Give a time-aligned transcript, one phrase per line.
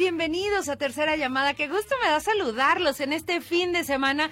[0.00, 1.52] bienvenidos a Tercera Llamada.
[1.52, 4.30] Qué gusto me da saludarlos en este fin de semana.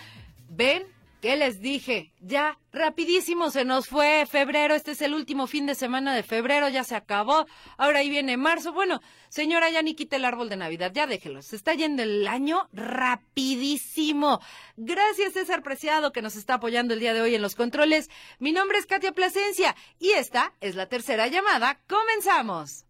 [0.49, 0.83] ¿Ven?
[1.21, 2.11] ¿Qué les dije?
[2.21, 6.71] Ya, rapidísimo se nos fue febrero, este es el último fin de semana de febrero,
[6.71, 7.45] ya se acabó,
[7.77, 8.73] ahora ahí viene marzo.
[8.73, 12.27] Bueno, señora, ya ni quite el árbol de Navidad, ya déjelo, se está yendo el
[12.27, 14.41] año rapidísimo.
[14.79, 18.09] Gracias César Preciado que nos está apoyando el día de hoy en los controles.
[18.39, 21.79] Mi nombre es Katia Plasencia y esta es la tercera llamada.
[21.87, 22.87] Comenzamos.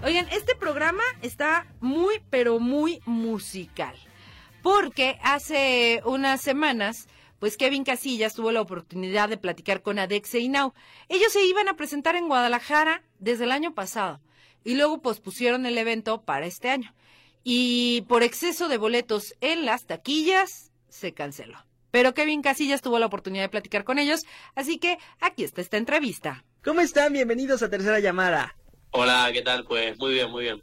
[0.00, 3.96] Oigan, este programa está muy, pero muy musical.
[4.62, 7.08] Porque hace unas semanas,
[7.40, 10.72] pues Kevin Casillas tuvo la oportunidad de platicar con Adexe y Now.
[11.08, 14.20] Ellos se iban a presentar en Guadalajara desde el año pasado
[14.62, 16.94] y luego pospusieron el evento para este año.
[17.42, 21.66] Y por exceso de boletos en las taquillas, se canceló.
[21.90, 25.76] Pero Kevin Casillas tuvo la oportunidad de platicar con ellos, así que aquí está esta
[25.76, 26.44] entrevista.
[26.62, 27.12] ¿Cómo están?
[27.14, 28.57] Bienvenidos a Tercera Llamada.
[28.90, 29.64] Hola, ¿qué tal?
[29.64, 30.62] Pues muy bien, muy bien.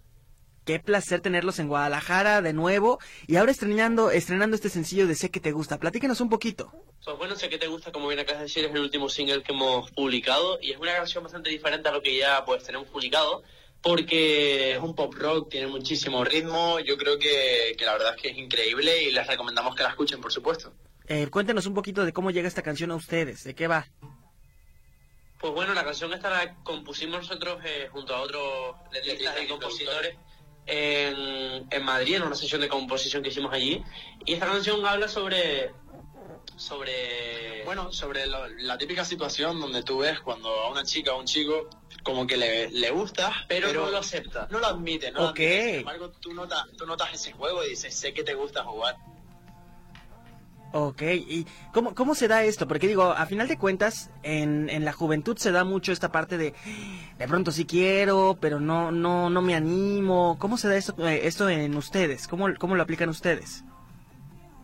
[0.65, 5.29] Qué placer tenerlos en Guadalajara de nuevo y ahora estrenando, estrenando este sencillo de Sé
[5.29, 5.79] que te gusta.
[5.79, 6.71] Platíquenos un poquito.
[7.03, 9.43] Pues bueno, Sé que te gusta, como bien acá de decir, es el último single
[9.43, 12.87] que hemos publicado y es una canción bastante diferente a lo que ya pues tenemos
[12.87, 13.43] publicado
[13.83, 18.21] porque es un pop rock, tiene muchísimo ritmo, yo creo que, que la verdad es
[18.23, 20.73] que es increíble y les recomendamos que la escuchen, por supuesto.
[21.07, 23.85] Eh, cuéntenos un poquito de cómo llega esta canción a ustedes, de qué va.
[25.39, 30.17] Pues bueno, la canción esta la compusimos nosotros eh, junto a otros letristas y compositores
[30.65, 33.83] en, en Madrid, en una sesión de composición que hicimos allí.
[34.25, 35.73] Y esta canción habla sobre
[36.57, 41.19] sobre bueno sobre lo- la típica situación donde tú ves cuando a una chica o
[41.19, 41.67] un chico
[42.01, 45.39] como que le, le gusta pero, no lo acepta no lo admite no lo Ok.
[45.39, 45.63] admite.
[45.71, 48.95] sin embargo tú notas tú notas ese juego y dices sé que te gusta jugar
[50.77, 52.67] Ok, ¿y cómo, cómo se da esto?
[52.67, 56.37] Porque digo, a final de cuentas, en, en la juventud se da mucho esta parte
[56.37, 56.53] de,
[57.17, 60.35] de pronto sí quiero, pero no, no, no me animo.
[60.37, 62.27] ¿Cómo se da esto, eh, esto en ustedes?
[62.27, 63.63] ¿Cómo, ¿Cómo lo aplican ustedes?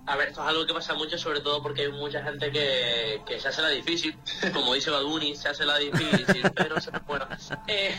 [0.05, 3.21] A ver, esto es algo que pasa mucho, sobre todo porque hay mucha gente que,
[3.25, 4.13] que se hace la difícil,
[4.53, 7.25] como dice Baduni, se hace la difícil, pero se bueno.
[7.67, 7.95] Eh,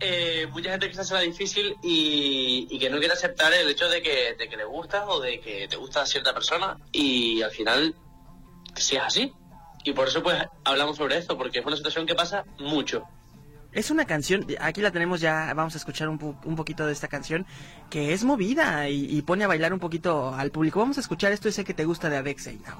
[0.00, 3.68] eh, mucha gente que se hace la difícil y, y que no quiere aceptar el
[3.68, 7.42] hecho de que, de que le gustas o de que te gusta cierta persona y
[7.42, 7.94] al final
[8.76, 9.32] sí es así.
[9.84, 13.02] Y por eso pues hablamos sobre esto, porque es una situación que pasa mucho.
[13.72, 16.92] Es una canción, aquí la tenemos ya, vamos a escuchar un, po- un poquito de
[16.92, 17.46] esta canción,
[17.88, 20.80] que es movida y, y pone a bailar un poquito al público.
[20.80, 22.78] Vamos a escuchar esto, ese que te gusta de Adexe Now.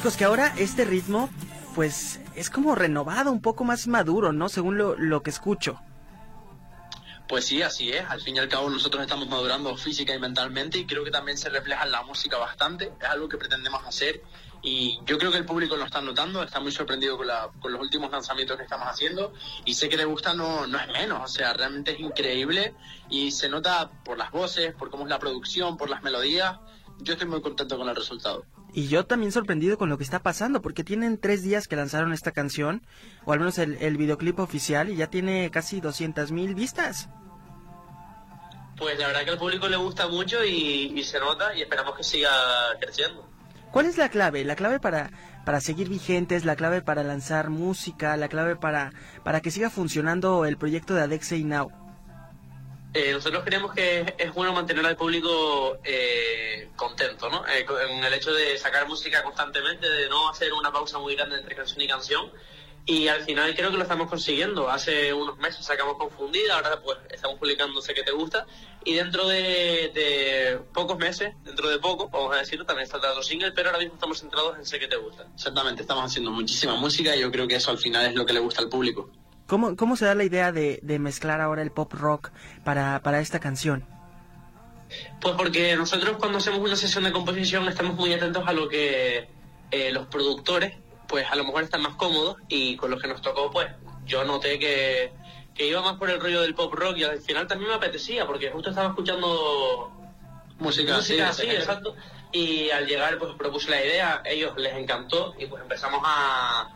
[0.00, 1.28] Chicos, que ahora este ritmo,
[1.74, 4.48] pues es como renovado, un poco más maduro, ¿no?
[4.48, 5.78] Según lo, lo que escucho.
[7.28, 8.08] pues sí así es.
[8.08, 11.36] Al fin y al cabo nosotros estamos madurando física y mentalmente y creo que también
[11.36, 12.90] se refleja en la música bastante.
[12.98, 14.22] Es algo que pretendemos hacer
[14.62, 17.70] y yo creo que el público lo está notando está muy sorprendido con, la- con
[17.70, 19.34] los últimos lanzamientos que estamos haciendo
[19.66, 21.20] y sé que le gusta no, no es menos.
[21.22, 22.72] O sea realmente es increíble
[23.10, 26.56] y se nota por las voces por cómo es la producción por las melodías.
[27.00, 30.20] Yo estoy muy contento con el resultado Y yo también sorprendido con lo que está
[30.20, 32.82] pasando, porque tienen tres días que lanzaron esta canción,
[33.24, 37.08] o al menos el, el videoclip oficial, y ya tiene casi 200 mil vistas.
[38.76, 41.94] Pues la verdad que al público le gusta mucho y, y se nota y esperamos
[41.96, 42.30] que siga
[42.80, 43.28] creciendo.
[43.70, 44.44] ¿Cuál es la clave?
[44.44, 45.10] La clave para,
[45.44, 48.92] para seguir vigentes, la clave para lanzar música, la clave para,
[49.22, 51.70] para que siga funcionando el proyecto de Adexe y Now.
[52.92, 57.46] Eh, nosotros creemos que es bueno mantener al público eh, contento, ¿no?
[57.46, 61.36] Eh, en el hecho de sacar música constantemente, de no hacer una pausa muy grande
[61.36, 62.30] entre canción y canción.
[62.86, 64.68] Y al final creo que lo estamos consiguiendo.
[64.68, 68.46] Hace unos meses sacamos Confundida, ahora pues estamos publicando Sé que te gusta.
[68.84, 73.22] Y dentro de, de pocos meses, dentro de poco, vamos a decirlo, también está otro
[73.22, 75.26] single, pero ahora mismo estamos centrados en Sé que te gusta.
[75.32, 78.32] exactamente estamos haciendo muchísima música y yo creo que eso al final es lo que
[78.32, 79.10] le gusta al público
[79.50, 82.30] ¿Cómo, cómo se da la idea de, de mezclar ahora el pop rock
[82.62, 83.84] para, para esta canción?
[85.20, 89.28] Pues porque nosotros cuando hacemos una sesión de composición estamos muy atentos a lo que
[89.72, 90.76] eh, los productores,
[91.08, 93.66] pues a lo mejor están más cómodos y con los que nos tocó, pues
[94.04, 95.12] yo noté que,
[95.52, 98.28] que iba más por el rollo del pop rock y al final también me apetecía
[98.28, 99.90] porque justo estaba escuchando
[100.60, 101.96] música, música sí, exacto.
[102.30, 106.70] Y al llegar pues propuse la idea, ellos les encantó y pues empezamos a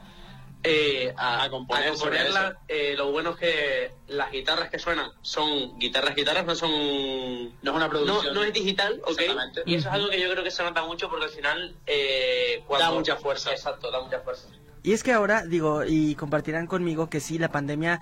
[0.64, 2.58] eh, a, componerla.
[2.68, 6.70] Eh, lo bueno es que las guitarras que suenan son guitarras, guitarras, no son...
[7.62, 8.34] No es una producción.
[8.34, 9.20] No, es digital, ¿ok?
[9.66, 11.76] Y eso es algo que yo creo que se nota mucho porque al final...
[11.86, 13.52] Eh, da mucha fuerza.
[13.52, 14.48] Exacto, da mucha fuerza.
[14.82, 18.00] Y es que ahora, digo, y compartirán conmigo que sí, la pandemia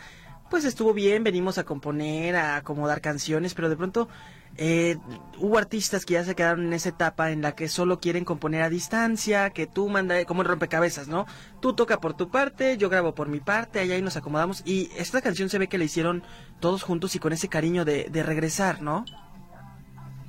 [0.53, 4.09] pues estuvo bien, venimos a componer, a acomodar canciones, pero de pronto
[4.57, 4.99] eh,
[5.39, 8.63] hubo artistas que ya se quedaron en esa etapa en la que solo quieren componer
[8.63, 11.27] a distancia, que tú manda como en rompecabezas, ¿no?
[11.61, 14.63] Tú toca por tu parte, yo grabo por mi parte, allá ahí nos acomodamos.
[14.67, 16.23] Y esta canción se ve que la hicieron
[16.61, 19.05] todos juntos y con ese cariño de, de regresar, ¿no?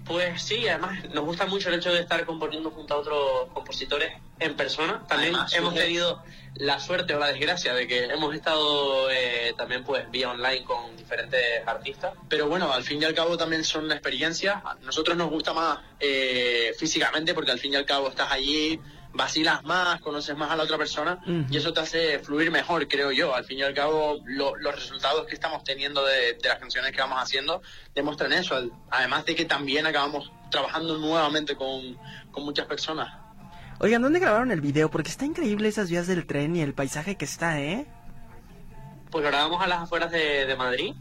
[0.06, 4.12] Pues sí, además nos gusta mucho el hecho de estar componiendo junto a otros compositores
[4.40, 5.04] en persona.
[5.08, 6.22] También hemos tenido
[6.56, 10.96] la suerte o la desgracia de que hemos estado eh, también pues vía online con
[10.98, 12.14] diferentes artistas.
[12.30, 14.58] Pero bueno, al fin y al cabo también son experiencias.
[14.64, 18.80] A nosotros nos gusta más eh, físicamente porque al fin y al cabo estás allí,
[19.13, 21.19] vacilas más, conoces más a la otra persona
[21.50, 23.33] y eso te hace fluir mejor, creo yo.
[23.33, 27.21] Al fin y al cabo, los resultados que estamos teniendo de, las canciones que vamos
[27.21, 27.62] haciendo
[27.94, 28.69] demuestran eso.
[28.89, 31.98] Además de que también acabamos trabajando nuevamente con,
[32.44, 33.13] muchas personas.
[33.80, 34.89] Oigan, ¿dónde grabaron el video?
[34.89, 37.86] Porque está increíble esas vías del tren y el paisaje que está, ¿eh?
[39.12, 40.95] Pues lo grabamos a las afueras de, Madrid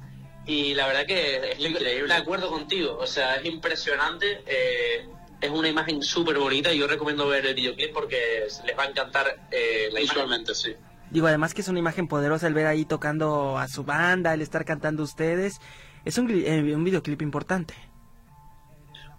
[0.44, 2.08] y la verdad que es increíble.
[2.08, 4.42] De acuerdo contigo, o sea, es impresionante.
[4.46, 5.08] Eh,
[5.42, 8.86] es una imagen súper bonita y yo recomiendo ver el videoclip porque les va a
[8.86, 10.74] encantar eh, la Visualmente, sí.
[11.10, 14.40] Digo, además que es una imagen poderosa el ver ahí tocando a su banda, el
[14.40, 15.60] estar cantando ustedes.
[16.04, 17.74] Es un, eh, un videoclip importante.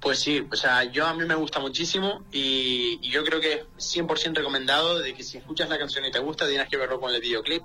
[0.03, 3.95] Pues sí, o sea, yo a mí me gusta muchísimo y, yo creo que es
[3.95, 7.15] 100% recomendado de que si escuchas la canción y te gusta, tienes que verlo con
[7.15, 7.63] el videoclip.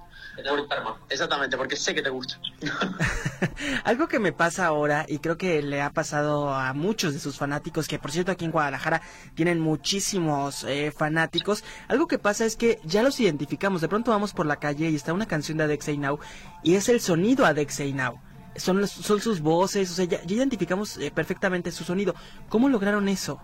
[1.11, 2.41] Exactamente, porque sé que te gusta.
[3.85, 7.37] Algo que me pasa ahora y creo que le ha pasado a muchos de sus
[7.37, 9.03] fanáticos, que por cierto aquí en Guadalajara
[9.35, 14.33] tienen muchísimos eh, fanáticos, algo que pasa es que ya los identificamos, de pronto vamos
[14.33, 16.21] por la calle y está una canción de Adexei Now
[16.63, 18.21] y es el sonido Adexei Now
[18.59, 22.15] son, son sus voces, o sea, ya, identificamos eh, perfectamente su sonido.
[22.49, 23.41] ¿Cómo lograron eso?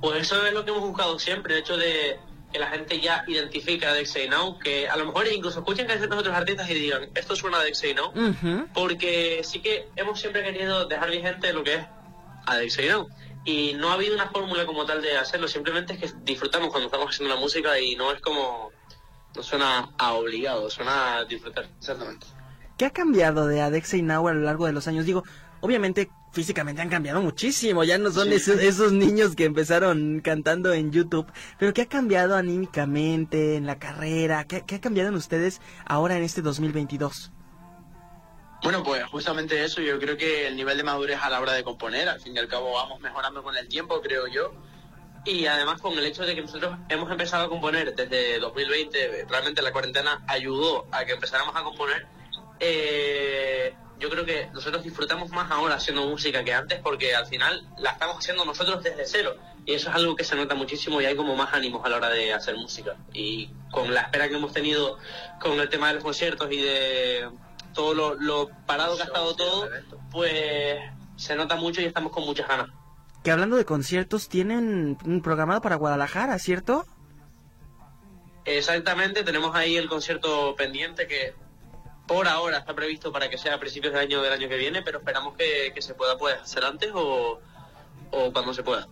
[0.00, 2.18] Pues eso es lo que hemos buscado siempre, el hecho de
[2.52, 6.10] que la gente ya identifica a Dexay Now, que a lo mejor incluso escuchen canciones
[6.10, 8.12] de otros artistas y digan, esto suena a Dexay Now,
[8.72, 11.86] porque sí que hemos siempre querido dejar vigente lo que es
[12.46, 13.08] a Dexay Now.
[13.44, 16.86] Y no ha habido una fórmula como tal de hacerlo, simplemente es que disfrutamos cuando
[16.86, 18.70] estamos haciendo la música y no es como,
[19.34, 21.66] no suena a obligado, suena a disfrutar.
[21.78, 22.26] Exactamente.
[22.76, 25.06] ¿Qué ha cambiado de Adexa y Now a lo largo de los años?
[25.06, 25.22] Digo,
[25.60, 31.30] obviamente físicamente han cambiado muchísimo, ya no son esos, niños que empezaron cantando en YouTube,
[31.58, 34.44] pero ¿qué ha cambiado anímicamente en la carrera?
[34.44, 37.30] ¿Qué, ha cambiado en ustedes ahora en este 2022?
[38.64, 41.62] Bueno, pues justamente eso, yo creo que el nivel de madurez a la hora de
[41.62, 44.52] componer, al fin y al cabo vamos mejorando con el tiempo, creo yo.
[45.24, 49.62] Y además con el hecho de que nosotros hemos empezado a componer desde 2020, realmente
[49.62, 52.06] la cuarentena ayudó a que empezáramos a componer
[52.60, 57.66] eh, yo creo que nosotros disfrutamos más ahora haciendo música que antes porque al final
[57.78, 59.36] la estamos haciendo nosotros desde cero.
[59.66, 61.96] Y eso es algo que se nota muchísimo y hay como más ánimos a la
[61.96, 62.96] hora de hacer música.
[63.14, 64.98] Y con la espera que hemos tenido
[65.40, 67.30] con el tema de los conciertos y de
[67.72, 69.68] todo lo, parado que ha estado todo,
[70.10, 70.80] pues
[71.16, 72.68] se nota mucho y estamos con muchas ganas.
[73.22, 76.84] Que hablando de conciertos, tienen un programado para Guadalajara, ¿cierto?
[78.44, 81.34] Exactamente, tenemos ahí el concierto pendiente que
[82.06, 84.82] por ahora está previsto para que sea a principios del año del año que viene,
[84.82, 87.40] pero esperamos que, se pueda pues, hacer antes o,
[88.32, 88.88] cuando se pueda.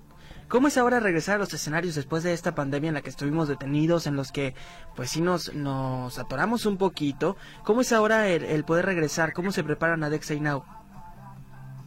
[0.48, 3.48] ¿Cómo es ahora regresar a los escenarios después de esta pandemia en la que estuvimos
[3.48, 4.54] detenidos, en los que
[4.94, 7.36] pues sí nos, nos atoramos un poquito?
[7.64, 9.32] ¿Cómo es ahora el, poder regresar?
[9.32, 10.64] ¿Cómo se preparan a Dexa Now?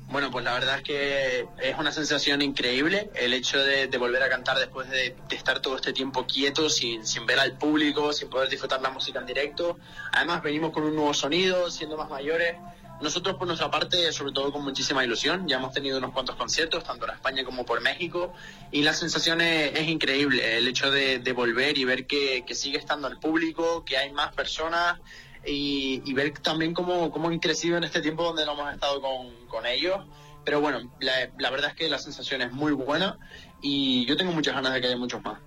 [0.08, 4.30] Bueno, pues la verdad es que es una sensación increíble el hecho de, volver a
[4.30, 8.50] cantar después de, estar todo este tiempo quieto, sin, sin, ver al público, sin poder
[8.50, 9.78] disfrutar la música en directo.
[10.12, 12.56] Además venimos con un nuevo sonido, siendo más mayores.
[13.02, 16.84] Nosotros por nuestra parte, sobre todo con muchísima ilusión, ya hemos tenido unos cuantos conciertos,
[16.84, 18.34] tanto en España como por México,
[18.72, 23.10] y la sensación es, increíble, el hecho de, volver y ver que, que sigue estando
[23.10, 25.00] el público, que hay más personas,
[25.46, 29.66] y, ver también cómo, cómo, han crecido en este tiempo donde no hemos estado con,
[29.66, 30.06] ellos.
[30.44, 33.18] Pero bueno, la, verdad es que la sensación es muy buena
[33.62, 35.40] y yo tengo muchas ganas de que haya muchos más.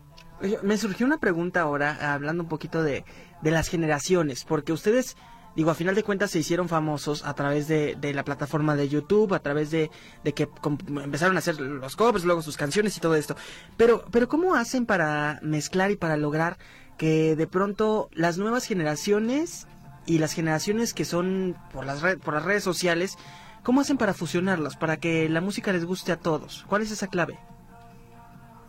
[0.62, 3.04] Me surgió una pregunta ahora, hablando un poquito de,
[3.42, 5.16] de las generaciones, porque ustedes,
[5.56, 8.88] digo, a final de cuentas se hicieron famosos a través de, de la plataforma de
[8.88, 9.90] YouTube, a través de,
[10.24, 10.48] de, que
[10.88, 13.36] empezaron a hacer los covers, luego sus canciones y todo esto.
[13.76, 16.58] Pero, pero ¿cómo hacen para mezclar y para lograr
[16.98, 19.66] que de pronto las nuevas generaciones
[20.08, 23.18] y las generaciones que son por las, por las redes sociales,
[23.62, 26.64] ¿cómo hacen para fusionarlas, para que la música les guste a todos?
[26.66, 27.38] ¿Cuál es esa clave?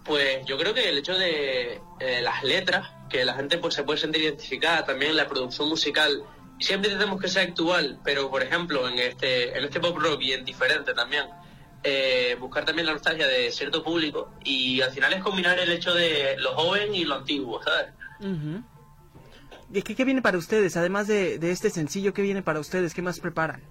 [0.04, 3.84] Pues yo creo que el hecho de eh, las letras, que la gente pues se
[3.84, 6.24] puede sentir identificada, también la producción musical,
[6.60, 10.34] siempre tenemos que ser actual, pero por ejemplo en este, en este pop rock y
[10.34, 11.26] en diferente también,
[11.84, 15.94] eh, buscar también la nostalgia de cierto público y al final es combinar el hecho
[15.94, 17.94] de lo joven y lo antiguo, ¿sabes?
[18.20, 18.69] ¿Y
[19.74, 20.78] qué, viene para ustedes?
[20.78, 22.94] Además de, este sencillo, ¿qué viene para ustedes?
[22.94, 23.62] ¿Qué más preparan?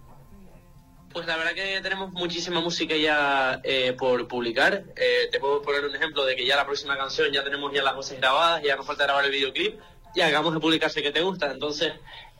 [1.12, 4.84] Pues la verdad que tenemos muchísima música ya eh, por publicar.
[4.94, 7.82] Eh, te puedo poner un ejemplo de que ya la próxima canción ya tenemos ya
[7.82, 9.80] las voces grabadas, ya nos falta grabar el videoclip
[10.14, 11.50] y acabamos de publicar Sé que te gusta.
[11.50, 11.92] Entonces,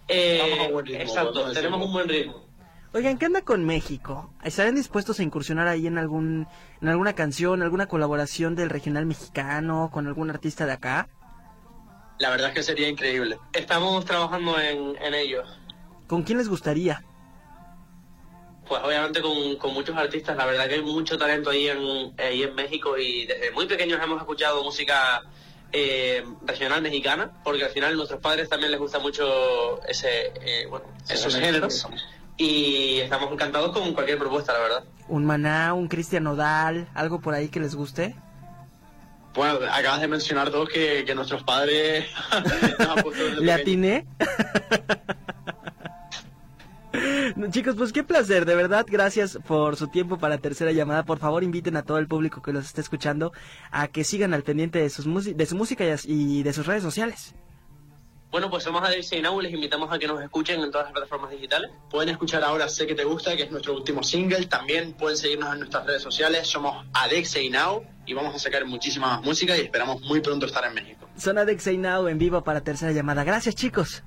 [0.07, 2.49] eh, exacto, tenemos un buen ritmo.
[2.95, 4.33] Oigan, ¿qué anda con México?
[4.43, 6.47] ¿Estarían dispuestos a incursionar ahí en algún
[6.81, 11.09] en alguna canción, alguna colaboración del regional mexicano con algún artista de acá?
[12.19, 13.39] La verdad es que sería increíble.
[13.53, 15.43] Estamos trabajando en, en ello.
[16.07, 17.05] ¿Con quién les gustaría?
[18.69, 20.37] Pues obviamente con, muchos artistas.
[20.37, 24.01] La verdad que hay mucho talento ahí en, ahí en México y desde muy pequeños
[24.03, 25.23] hemos escuchado música
[25.73, 30.67] eh, regional mexicana, porque al final a nuestros padres también les gusta mucho ese, eh,
[30.69, 31.87] bueno, esos géneros
[32.37, 34.85] y estamos encantados con cualquier propuesta, la verdad.
[35.09, 38.15] ¿Un Maná, un Cristian Nodal, algo por ahí que les guste?
[39.39, 42.07] Bueno, acabas de mencionar dos que, nuestros padres...
[43.39, 44.05] ¿Le atiné?
[47.53, 51.05] chicos, pues qué placer, de verdad, gracias por su tiempo para tercera llamada.
[51.05, 53.33] Por favor, inviten a todo el público que los esté escuchando
[53.71, 57.37] a que sigan al pendiente de, sus de su música y de sus redes sociales.
[58.31, 61.31] Bueno, pues somos Adexia Now, les invitamos a que nos escuchen en todas las plataformas
[61.31, 61.71] digitales.
[61.89, 64.45] Pueden escuchar ahora Sé que te gusta, que es nuestro último single.
[64.47, 66.47] También pueden seguirnos en nuestras redes sociales.
[66.47, 70.63] Somos Adexia Now y vamos a sacar muchísima más música y esperamos muy pronto estar
[70.67, 71.09] en México.
[71.17, 73.25] Son Adexia Now en vivo para tercera llamada.
[73.25, 74.05] Gracias, chicos.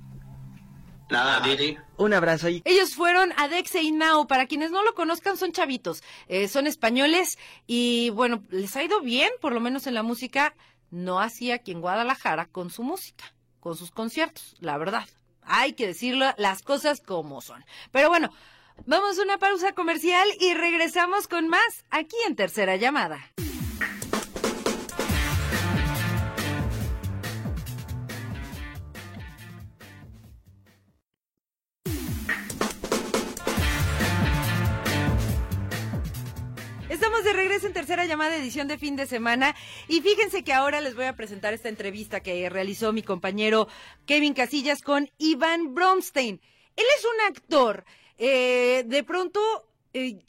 [1.09, 1.79] Nada, Didi.
[1.97, 2.47] Un abrazo.
[2.47, 2.61] Y...
[2.63, 4.27] Ellos fueron Adexe y Now.
[4.27, 6.03] Para quienes no lo conozcan, son chavitos.
[6.27, 10.53] Eh, son españoles y bueno, les ha ido bien, por lo menos en la música.
[10.91, 15.05] No hacía aquí en Guadalajara con su música con sus conciertos, la verdad.
[15.43, 17.63] Hay que decirlo las cosas como son.
[17.91, 18.33] Pero bueno,
[18.85, 23.31] vamos a una pausa comercial y regresamos con más aquí en Tercera Llamada.
[37.01, 39.55] Estamos de regreso en tercera llamada edición de fin de semana
[39.87, 43.67] y fíjense que ahora les voy a presentar esta entrevista que realizó mi compañero
[44.05, 46.39] Kevin Casillas con Iván Bronstein.
[46.75, 47.85] Él es un actor.
[48.19, 49.39] Eh, de pronto,
[49.95, 50.19] eh,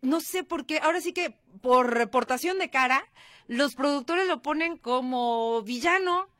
[0.00, 3.06] no sé por qué, ahora sí que por reportación de cara,
[3.46, 6.30] los productores lo ponen como villano,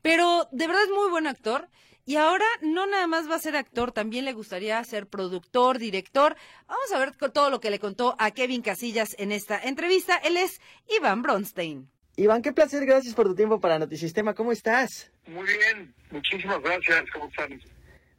[0.00, 1.68] pero de verdad es muy buen actor.
[2.06, 6.36] Y ahora no nada más va a ser actor, también le gustaría ser productor, director.
[6.68, 10.16] Vamos a ver todo lo que le contó a Kevin Casillas en esta entrevista.
[10.18, 10.60] Él es
[10.98, 11.88] Iván Bronstein.
[12.16, 14.34] Iván, qué placer, gracias por tu tiempo para Notisistema.
[14.34, 15.10] ¿Cómo estás?
[15.26, 17.04] Muy bien, muchísimas gracias.
[17.12, 17.60] ¿Cómo están?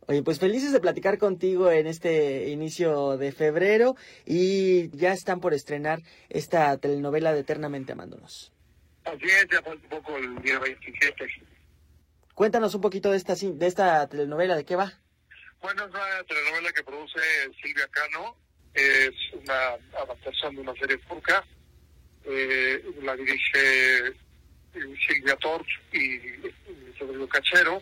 [0.08, 5.54] Oye, pues felices de platicar contigo en este inicio de febrero y ya están por
[5.54, 6.00] estrenar
[6.30, 8.52] esta telenovela de Eternamente Amándonos.
[9.04, 11.26] Así es, ya falta un poco el día 27.
[12.36, 14.92] Cuéntanos un poquito de esta, de esta telenovela, ¿de qué va?
[15.62, 17.20] Bueno, es una telenovela que produce
[17.64, 18.36] Silvia Cano,
[18.74, 21.46] es una adaptación de una serie turca,
[22.26, 24.14] eh, la dirige eh,
[25.08, 26.20] Silvia Torch y
[27.00, 27.80] Rodrigo Cachero,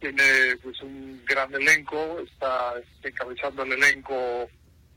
[0.00, 2.74] tiene pues un gran elenco, está
[3.04, 4.50] encabezando el elenco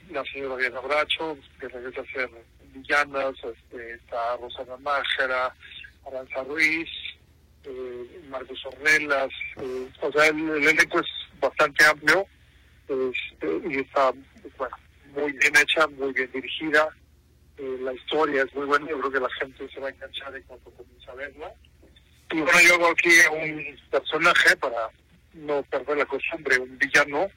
[0.10, 2.30] la señora Diana Bracho, que regresa a ser
[2.74, 5.54] villanas, este, está Rosana Májera,
[6.08, 6.90] Aranza Ruiz,
[7.66, 11.08] eh, Marcos Ornelas, eh, o sea, el, elenco es
[11.40, 12.26] bastante amplio
[12.88, 14.12] este, y está
[14.58, 14.76] bueno,
[15.14, 16.90] muy bien hecha, muy bien dirigida.
[17.58, 20.36] Eh, la historia es muy buena, yo creo que la gente se va a enganchar
[20.36, 21.54] en cuanto comienza a verla.
[22.32, 24.90] Y bueno, yo hago aquí un personaje para
[25.34, 27.28] no perder la costumbre, un villano,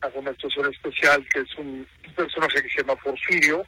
[0.00, 3.66] hago una actuación especial que es un personaje que se llama Porfirio,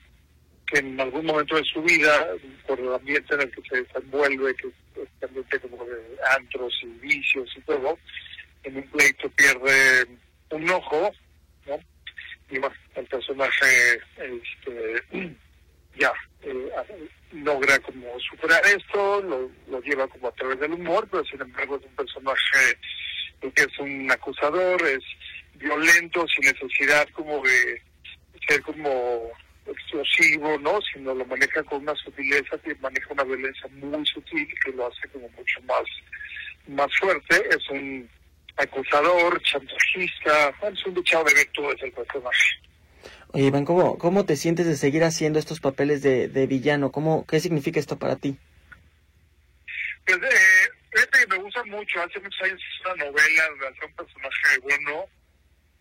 [0.67, 2.27] que en algún momento de su vida,
[2.67, 6.87] por el ambiente en el que se desenvuelve, que es ambiente como de antros y
[6.87, 7.99] vicios y todo,
[8.65, 10.07] en un pleito pierde
[10.51, 11.13] un ojo,
[11.67, 11.79] ¿no?
[12.51, 15.03] Y bueno, el personaje este,
[15.99, 16.71] ya eh,
[17.33, 21.77] logra como superar esto, lo, lo lleva como a través del humor, pero sin embargo
[21.77, 22.79] es un personaje
[23.41, 25.05] que es un acusador, es
[25.55, 27.83] violento, sin necesidad como de
[30.17, 30.79] explosivo, ¿no?
[30.93, 35.09] Sino lo maneja con una sutileza que maneja una violencia muy sutil que lo hace
[35.13, 35.85] como mucho más,
[36.69, 37.45] más fuerte.
[37.51, 38.09] Es un
[38.57, 42.45] acusador, chantajista, es un luchado de virtudes el personaje.
[43.33, 46.91] Oye, Iván, ¿cómo, ¿cómo te sientes de seguir haciendo estos papeles de, de villano?
[46.93, 48.39] ¿Cómo, ¿Qué significa esto para ti?
[50.07, 52.03] Pues eh, que me gusta mucho.
[52.03, 55.07] Hace muchos años hice una novela donde hacía un personaje bueno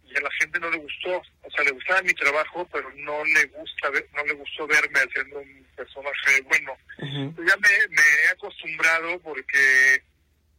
[0.08, 1.22] y a la gente no le gustó.
[1.42, 5.40] O sea, le gustaba mi trabajo, pero no le gusta no le gustó verme haciendo
[5.40, 6.78] un personaje bueno.
[7.00, 10.02] Ya me, me he acostumbrado porque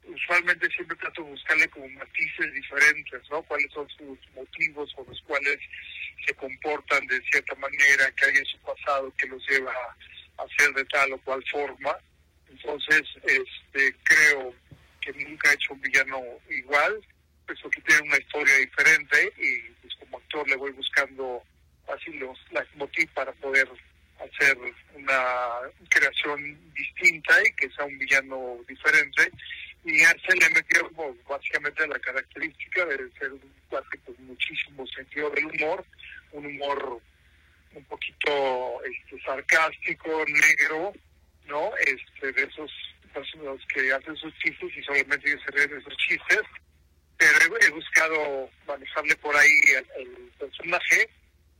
[0.05, 3.43] usualmente siempre trato de buscarle como matices diferentes, ¿no?
[3.43, 5.59] Cuáles son sus motivos por los cuales
[6.27, 10.73] se comportan de cierta manera, que hay en su pasado que los lleva a hacer
[10.75, 11.97] de tal o cual forma.
[12.49, 14.55] Entonces, este, creo
[15.01, 17.01] que nunca he hecho un villano igual,
[17.47, 21.43] pues que tiene una historia diferente y pues como actor le voy buscando
[21.93, 22.39] así los
[22.75, 23.69] motivos para poder
[24.19, 24.57] hacer
[24.95, 25.23] una
[25.89, 29.31] creación distinta y que sea un villano diferente.
[29.85, 30.91] Y Arce le metió
[31.29, 35.85] básicamente la característica de ser un cuate con muchísimo sentido del humor,
[36.33, 37.01] un humor
[37.75, 40.93] un poquito este, sarcástico, negro,
[41.47, 41.71] ¿no?
[41.77, 42.73] Este, de esos
[43.13, 46.43] personas que hacen sus chistes y solamente ellos se ríen esos chistes,
[47.19, 49.61] pero he, buscado manejarle por ahí
[49.99, 51.09] el personaje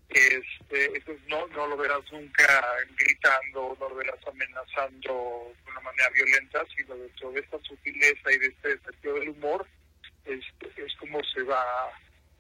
[0.09, 2.65] este, no, no lo verás nunca
[2.97, 8.39] gritando, no lo verás amenazando de una manera violenta, sino dentro de esta sutileza y
[8.39, 9.67] de este sentido del humor,
[10.25, 10.45] es,
[10.77, 11.65] es como se va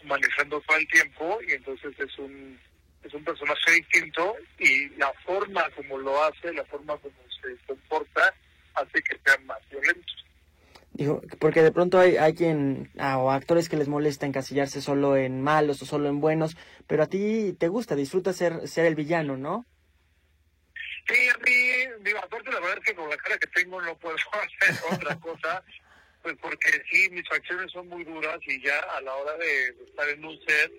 [0.04, 2.58] manejando todo el tiempo y entonces es un
[3.02, 8.35] es un personaje distinto y la forma como lo hace, la forma como se comporta,
[8.75, 10.12] hace que sea más violento.
[10.97, 15.15] Digo, porque de pronto hay, hay quien, ah, o actores que les molesta encasillarse solo
[15.15, 18.95] en malos o solo en buenos, pero a ti te gusta, disfrutas ser, ser el
[18.95, 19.67] villano, ¿no?
[21.07, 23.95] Sí, a mí, digo, aparte la verdad es que con la cara que tengo no
[23.99, 24.17] puedo
[24.62, 25.62] hacer otra cosa,
[26.23, 30.09] pues porque sí, mis acciones son muy duras y ya a la hora de estar
[30.09, 30.73] en un set,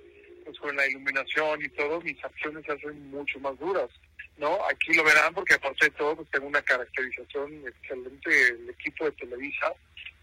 [0.45, 3.89] pues con la iluminación y todo, mis acciones se hacen mucho más duras.
[4.37, 4.57] ¿no?
[4.65, 9.11] Aquí lo verán porque aparte de todo pues, tengo una caracterización excelente del equipo de
[9.11, 9.73] Televisa,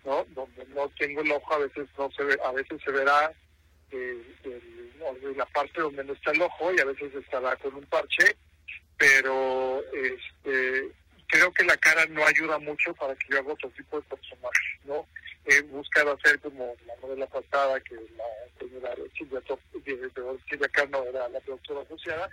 [0.04, 0.24] ¿no?
[0.30, 3.32] Donde no tengo el ojo, a veces no se ve, a veces se verá
[3.90, 4.22] eh,
[5.36, 8.36] la parte donde no está el ojo y a veces estará con un parche,
[8.96, 10.90] pero este
[11.26, 14.78] creo que la cara no ayuda mucho para que yo haga otro tipo de personajes,
[14.84, 15.06] ¿no?
[15.46, 18.24] He buscado hacer como la novela pasada que la
[18.58, 19.42] señora Silvia,
[20.48, 22.30] Silvia Cano era la productora asociada,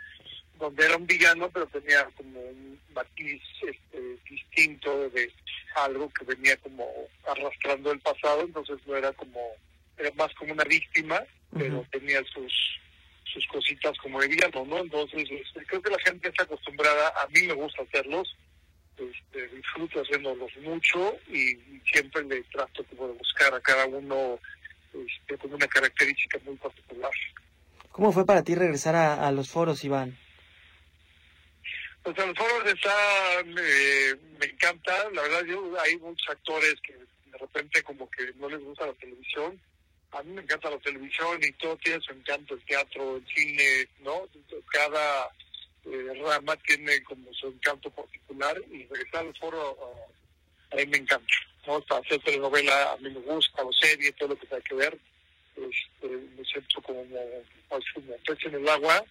[0.60, 5.32] donde era un villano, pero tenía como un matiz este, distinto de
[5.76, 6.86] algo que venía como
[7.28, 9.40] arrastrando el pasado, entonces no era como,
[9.98, 11.22] era más como una víctima,
[11.54, 12.52] pero tenía sus
[13.34, 14.80] sus cositas como de villano, ¿no?
[14.80, 18.36] Entonces, este, creo que la gente está acostumbrada, a mí me gusta hacerlos,
[18.98, 21.58] este, disfruto haciéndolos mucho y,
[21.92, 24.40] siempre le trato como de buscar a cada uno
[24.94, 27.12] este, con una característica muy particular.
[27.92, 30.18] ¿Cómo fue para ti regresar a, a los foros, Iván?
[32.04, 37.84] Pues el foro está, me encanta, la verdad yo hay muchos actores que de repente
[37.84, 39.60] como que no les gusta la televisión,
[40.12, 43.88] a mí me encanta la televisión y todo tiene su encanto, el teatro, el cine,
[44.02, 44.28] ¿no?
[44.72, 45.30] Cada
[45.86, 49.78] eh, rama tiene como su encanto particular y regresar al foro
[50.72, 51.34] a mí me encanta,
[51.68, 51.82] ¿no?
[51.82, 54.98] Para hacer telenovela a mí me gusta, o serie, todo lo que tenga que ver,
[55.56, 59.04] este, me siento como, como pez en el agua,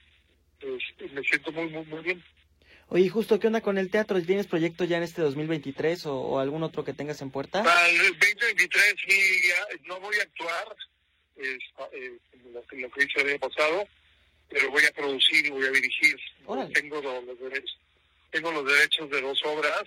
[0.61, 2.25] este, me siento muy, muy, muy bien.
[2.93, 4.21] Oye, justo, ¿qué onda con el teatro?
[4.21, 7.63] ¿Tienes proyecto ya en este 2023 o, algún otro que tengas en puerta?
[7.63, 8.17] Para el
[8.69, 9.53] 2023 sí,
[9.87, 10.77] no voy a actuar,
[11.37, 12.19] eh,
[12.53, 13.89] lo, que hice el año pasado,
[14.49, 16.17] pero voy a producir y voy a dirigir.
[16.75, 17.79] Tengo los, derechos,
[18.31, 19.85] tengo los derechos de dos obras,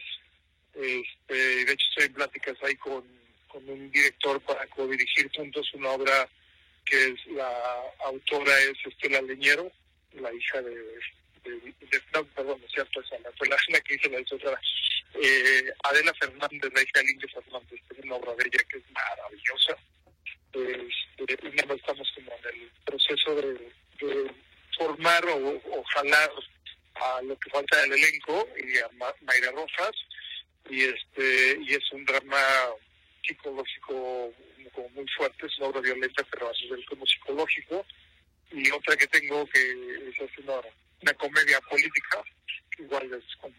[0.73, 3.03] este, de hecho estoy en pláticas ahí con,
[3.47, 6.27] con un director para co-dirigir juntos una obra
[6.85, 7.49] que es la
[8.05, 9.71] autora es Estela Leñero,
[10.13, 10.99] la hija de
[11.43, 14.61] de, no, perdón, no es cierto, esa fue la, la que hizo la otra.
[15.15, 18.83] Eh, Adela Fernández, la hija de Ingrid Fernández, tiene una obra de ella que es
[18.91, 19.77] maravillosa.
[20.53, 23.73] Este, y estamos como en el proceso de,
[24.77, 26.31] formar o, jalar
[26.95, 28.89] a lo que falta del elenco y a
[29.21, 29.91] Mayra Rosas
[30.69, 32.37] y este y es un drama
[33.25, 34.33] psicológico
[34.73, 37.85] como muy fuerte, es una obra violenta pero a nivel como psicológico
[38.51, 40.61] y otra que tengo que es una
[41.01, 42.23] una comedia política,
[42.77, 43.53] igual es con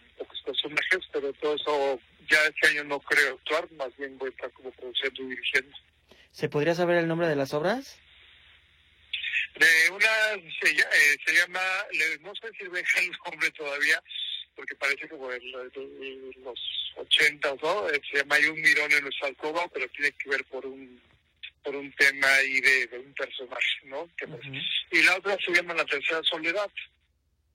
[0.45, 4.31] pocos personajes, pero todo eso ya este año no creo actuar, más bien voy a
[4.31, 5.77] estar como produciendo y dirigiendo.
[6.31, 7.99] ¿Se podría saber el nombre de las obras?
[9.57, 10.09] De una
[10.61, 11.61] se, eh, se llama,
[12.23, 14.03] no sé si deja el nombre todavía,
[14.57, 15.43] porque parece como en
[16.43, 17.89] los 80, ¿no?
[17.91, 21.01] Eh, se llama Hay un mirón en nuestra alcoba, pero tiene que ver por un
[21.63, 24.07] por un tema ahí de, de un personaje, ¿no?
[24.19, 24.41] Que nos-
[24.91, 26.71] Y la otra se llama La Tercera Soledad.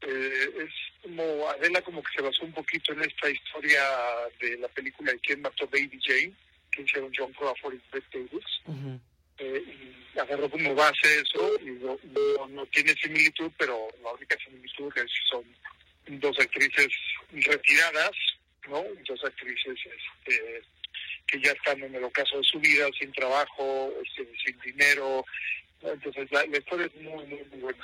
[0.02, 3.82] Eh, es como, Adela como que se basó un poquito en esta historia
[4.40, 6.34] de la película de quién mató Baby Jane,
[6.72, 8.96] que hicieron John Crawford y Bette Davis.
[9.40, 9.64] Eh,
[10.16, 14.92] y agarró como base eso y no, no, no tiene similitud, pero la única similitud
[14.98, 15.44] es que son
[16.20, 16.88] dos actrices
[17.32, 18.12] retiradas,
[18.70, 18.84] ¿no?
[19.08, 20.62] Dos actrices este,
[21.28, 25.26] que ya están en el ocaso de su vida, sin trabajo, este, sin dinero.
[25.82, 27.84] Entonces la, la historia es muy, muy, muy buena.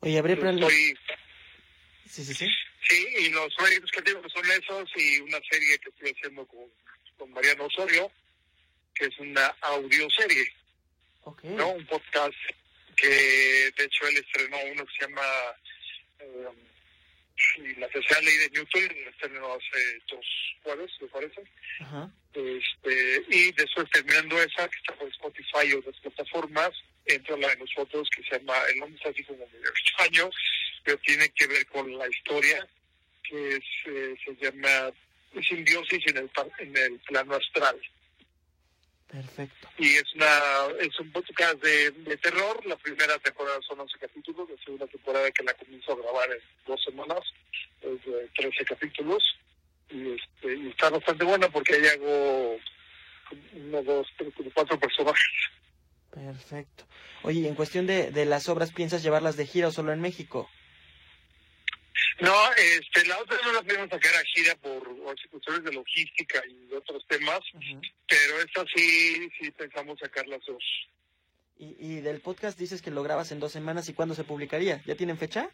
[0.00, 0.70] Oye, problemas.
[0.72, 0.98] estoy-
[2.10, 2.48] Sí, sí, sí.
[2.88, 6.66] Sí, y los proyectos que tengo son esos y una serie que estoy haciendo con,
[7.16, 8.10] con Mariano Osorio,
[8.94, 10.52] que es una audioserie,
[11.22, 11.44] Ok.
[11.44, 11.68] ¿no?
[11.68, 12.34] Un podcast
[12.96, 15.22] que de hecho él estrenó uno que se llama
[16.18, 16.48] eh,
[17.58, 20.26] y La tercera ley de Newton, lo estrenó hace dos
[20.62, 21.42] jueves, me parece.
[21.80, 22.10] Ajá.
[22.34, 26.70] Este, y después terminando esa, que está por Spotify o otras plataformas,
[27.06, 30.30] entra la de nosotros que se llama, el nombre está así como medio extraño,
[30.84, 32.66] pero tiene que ver con la historia,
[33.22, 34.92] que es, eh, se llama
[35.48, 37.80] Simbiosis en el, en el plano astral.
[39.10, 39.68] Perfecto.
[39.76, 40.28] Y es una
[40.80, 42.64] es un podcast de, de terror.
[42.64, 46.38] La primera temporada son 11 capítulos, la segunda temporada que la comienzo a grabar en
[46.66, 47.20] dos semanas,
[47.82, 49.22] es de 13 capítulos.
[49.90, 52.56] Y, este, y está bastante buena porque ahí hago
[53.52, 55.50] uno, dos, tres, cuatro personajes.
[56.10, 56.84] Perfecto.
[57.22, 60.00] Oye, y en cuestión de, de las obras, ¿piensas llevarlas de gira o solo en
[60.00, 60.48] México?
[62.20, 64.82] No, este, la otra no la podemos sacar a gira por
[65.30, 67.40] cuestiones de logística y otros temas,
[68.06, 70.62] pero esta sí, sí pensamos sacar las dos.
[71.58, 74.82] y, y del podcast dices que lo grabas en dos semanas y cuándo se publicaría.
[74.86, 75.50] ¿Ya tienen fecha?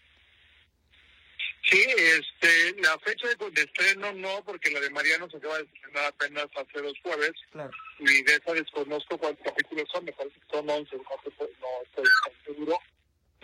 [1.68, 5.64] Sí, este, la fecha de, de estreno no, porque la de Mariano se acaba de
[5.64, 7.72] estrenar apenas hace dos jueves, Claro.
[7.98, 11.66] y de esa desconozco cuántos capítulos son, me parece que son 11, no, estoy- no
[11.84, 12.78] estoy tan seguro.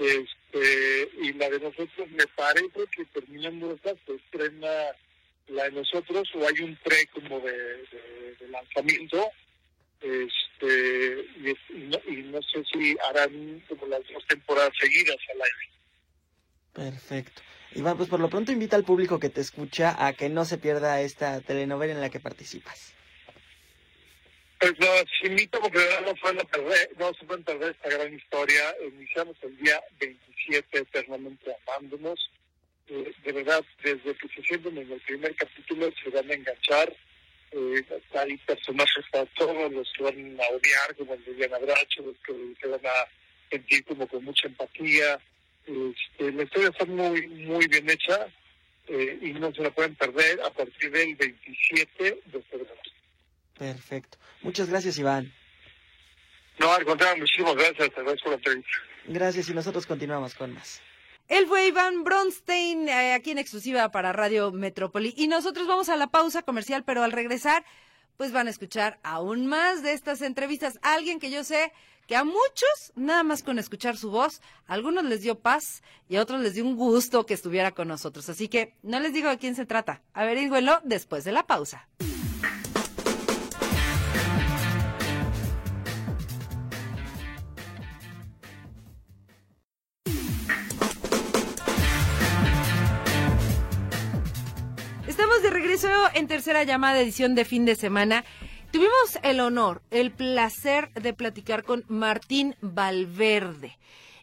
[0.02, 4.68] Este, y la de nosotros me parece que esta se estrena
[5.48, 7.84] la de nosotros o hay un pre como de,
[8.48, 9.30] lanzamiento
[10.00, 15.16] este y, es- y no, y no sé si harán como las dos temporadas seguidas
[15.32, 15.72] al aire.
[16.72, 17.42] Perfecto.
[17.74, 20.58] Iván, pues por lo pronto invita al público que te escucha a que no se
[20.58, 22.94] pierda esta telenovela en la que participas.
[24.62, 28.76] Pues los invito porque no a perder, no se pueden perder esta gran historia.
[28.94, 32.30] Iniciamos el día 27 eternamente amándonos.
[32.86, 36.94] Eh, de verdad, desde que se sienten en el primer capítulo se van a enganchar.
[37.50, 42.16] Eh, hay personajes para todos, los que van a odiar, como el de Bracho, los
[42.24, 43.08] que se van a
[43.50, 45.18] sentir como con mucha empatía.
[45.66, 48.28] Este, la historia está muy, muy bien hecha
[48.86, 52.76] eh, y no se la pueden perder a partir del 27 de febrero.
[53.62, 54.18] Perfecto.
[54.42, 55.32] Muchas gracias, Iván.
[56.58, 57.90] No, al contrario, muchísimas gracias.
[57.94, 58.70] Te agradezco la entrevista.
[59.06, 60.82] Gracias y nosotros continuamos con más.
[61.28, 65.14] Él fue Iván Bronstein, eh, aquí en exclusiva para Radio Metrópoli.
[65.16, 67.64] Y nosotros vamos a la pausa comercial, pero al regresar,
[68.16, 70.80] pues van a escuchar aún más de estas entrevistas.
[70.82, 71.72] Alguien que yo sé
[72.08, 76.16] que a muchos, nada más con escuchar su voz, a algunos les dio paz y
[76.16, 78.28] a otros les dio un gusto que estuviera con nosotros.
[78.28, 80.02] Así que no les digo de quién se trata.
[80.14, 81.86] Averígüenlo después de la pausa.
[96.14, 98.24] En tercera llamada edición de fin de semana.
[98.70, 103.78] Tuvimos el honor, el placer de platicar con Martín Valverde,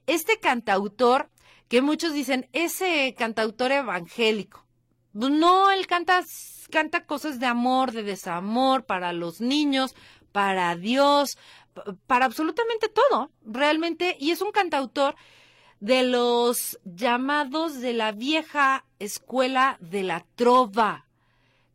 [0.08, 1.30] este cantautor
[1.67, 4.65] que muchos dicen, ese cantautor evangélico.
[5.12, 6.24] No, él canta,
[6.72, 9.95] canta cosas de amor, de desamor, para los niños,
[10.32, 11.38] para Dios,
[12.08, 14.15] para absolutamente todo, realmente.
[14.17, 15.15] Y es un cantautor
[15.82, 21.09] de los llamados de la vieja escuela de la trova,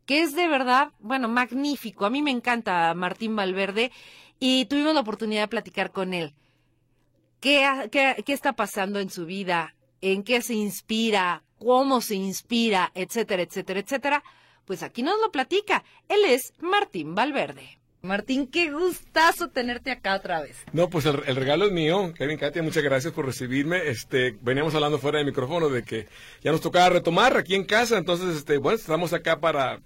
[0.05, 2.05] que es de verdad, bueno, magnífico.
[2.05, 3.91] A mí me encanta Martín Valverde
[4.39, 6.33] y tuvimos la oportunidad de platicar con él.
[7.39, 9.75] ¿Qué, qué, qué está pasando en su vida?
[10.01, 11.43] ¿En qué se inspira?
[11.57, 12.91] ¿Cómo se inspira?
[12.95, 14.23] Etcétera, etcétera, etcétera.
[14.65, 15.83] Pues aquí nos lo platica.
[16.07, 17.79] Él es Martín Valverde.
[18.05, 20.57] Martín, qué gustazo tenerte acá otra vez.
[20.71, 22.13] No, pues el, regalo es mío.
[22.17, 23.89] Kevin, Katia, muchas gracias por recibirme.
[23.89, 26.07] Este, veníamos hablando fuera de micrófono de que
[26.41, 27.97] ya nos tocaba retomar aquí en casa.
[27.97, 29.81] Entonces, este, bueno, estamos acá para,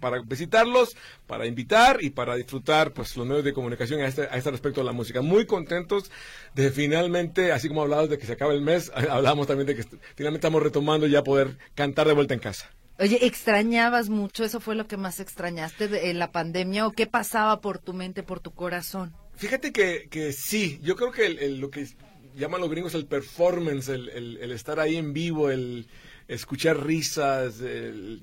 [0.00, 0.96] para visitarlos,
[1.26, 4.80] para invitar y para disfrutar, pues, los medios de comunicación a este, a este respecto
[4.80, 5.22] de la música.
[5.22, 6.10] Muy contentos
[6.54, 9.84] de finalmente, así como hablamos de que se acaba el mes, hablamos también de que
[10.14, 12.70] finalmente estamos retomando ya poder cantar de vuelta en casa.
[13.02, 14.44] Oye, ¿extrañabas mucho?
[14.44, 16.86] ¿Eso fue lo que más extrañaste de- en la pandemia?
[16.86, 19.12] ¿O qué pasaba por tu mente, por tu corazón?
[19.34, 21.88] fíjate que, que sí, yo creo que lo que
[22.36, 25.88] llaman los gringos el performance, el, el, estar ahí en vivo, el
[26.28, 27.56] escuchar risas,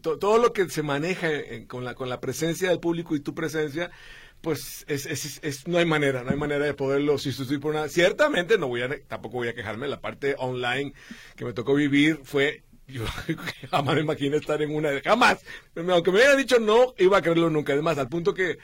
[0.02, 1.28] todo lo que se maneja
[1.68, 3.92] con, la, con la presencia del público y tu presencia,
[4.40, 7.90] pues es, es, es, no hay manera, no hay manera de poderlo sustituir por nada.
[7.90, 10.94] Ciertamente no voy a, tampoco voy a quejarme, la parte online
[11.36, 13.04] que me tocó vivir fue yo
[13.72, 15.44] jamás me imaginé estar en una, jamás,
[15.76, 18.58] aunque me hubieran dicho no, iba a creerlo nunca, además, al punto que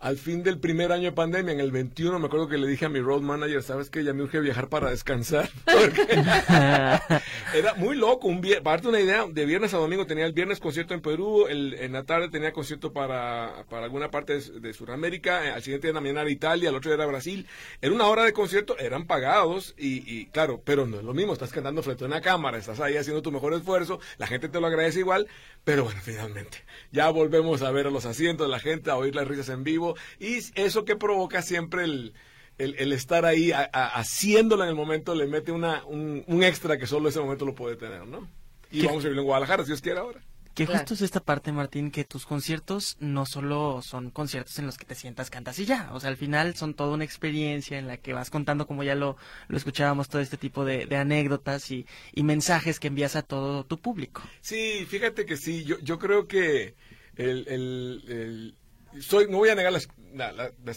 [0.00, 2.84] al fin del primer año de pandemia, en el 21, me acuerdo que le dije
[2.84, 4.04] a mi road manager, ¿sabes qué?
[4.04, 5.50] Ya me urge viajar para descansar.
[7.54, 8.28] era muy loco.
[8.28, 11.74] Un parte una idea, de viernes a domingo tenía el viernes concierto en Perú, el,
[11.74, 15.92] en la tarde tenía concierto para, para alguna parte de, Sudamérica, eh, al siguiente día
[15.92, 17.46] de la mañana era Italia, al otro día era Brasil.
[17.80, 21.50] Era una hora de concierto, eran pagados y, claro, pero no es lo mismo, estás
[21.50, 24.68] cantando frente a una cámara, estás ahí haciendo tu mejor esfuerzo, la gente te lo
[24.68, 25.26] agradece igual,
[25.64, 26.58] pero bueno, finalmente,
[26.92, 29.87] ya volvemos a ver a los asientos, la gente, a oír las risas en vivo
[30.18, 32.14] y eso que provoca siempre el,
[32.58, 37.20] el, estar ahí haciéndolo en el momento le mete una, un, extra que solo ese
[37.20, 38.28] momento lo puede tener, ¿no?
[38.70, 40.20] Y vamos a vivir en Guadalajara, si Dios quiere ahora.
[40.54, 44.76] Que justo es esta parte, Martín, que tus conciertos no solo son conciertos en los
[44.76, 45.88] que te sientas, cantas y ya.
[45.92, 48.96] O sea, al final son toda una experiencia en la que vas contando, como ya
[48.96, 53.64] lo, lo escuchábamos, todo este tipo de, anécdotas y, y, mensajes que envías a todo
[53.64, 54.20] tu público.
[54.40, 55.62] Sí, fíjate que sí.
[55.62, 56.74] Yo, yo creo que
[57.14, 58.57] el, el
[59.00, 59.72] soy, no voy a negar
[60.14, 60.32] la,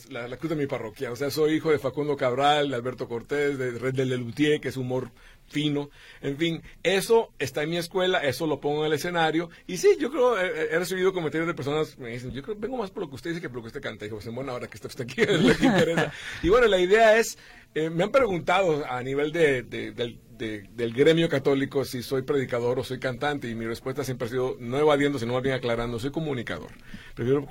[0.10, 1.12] la, cruz de mi parroquia.
[1.12, 4.70] O sea, soy hijo de Facundo Cabral, de Alberto Cortés, de Red de Lelutier, que
[4.70, 5.12] es humor
[5.52, 5.90] fino.
[6.22, 9.50] En fin, eso está en mi escuela, eso lo pongo en el escenario.
[9.68, 12.92] Y sí, yo creo, he, recibido comentarios de personas me dicen, yo creo vengo más
[12.92, 14.06] por lo que usted dice que por lo que usted canta.
[14.06, 16.14] Y digo, pues, bueno, ahora que está usted aquí, es lo que interesa.
[16.42, 17.38] y bueno, la idea es,
[17.76, 22.84] eh, me han preguntado a nivel de, del del gremio católico si soy predicador o
[22.84, 26.12] soy cantante y mi respuesta siempre ha sido no evadiendo, sino más bien aclarando, soy
[26.12, 26.72] comunicador.
[27.14, 27.46] Prefiero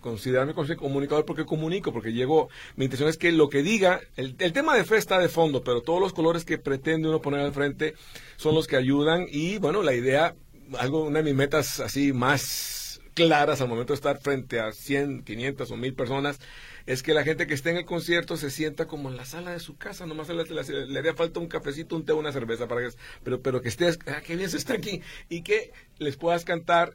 [0.00, 4.36] considerarme como comunicador porque comunico, porque llego, mi intención es que lo que diga, el,
[4.36, 7.52] tema de fe está de fondo, pero todos los colores que pretende uno poner al
[7.52, 7.94] frente
[8.36, 10.34] son los que ayudan y bueno, la idea,
[10.78, 15.22] algo, una de mis metas así más claras al momento de estar frente a 100,
[15.22, 16.40] 500 o 1000 personas
[16.86, 19.52] es que la gente que esté en el concierto se sienta como en la sala
[19.52, 22.82] de su casa, nomás le, le, haría falta un cafecito, un té, una cerveza, para
[22.82, 26.44] que, pero, pero que estés, ah, qué bien se está aquí, y que les puedas
[26.44, 26.94] cantar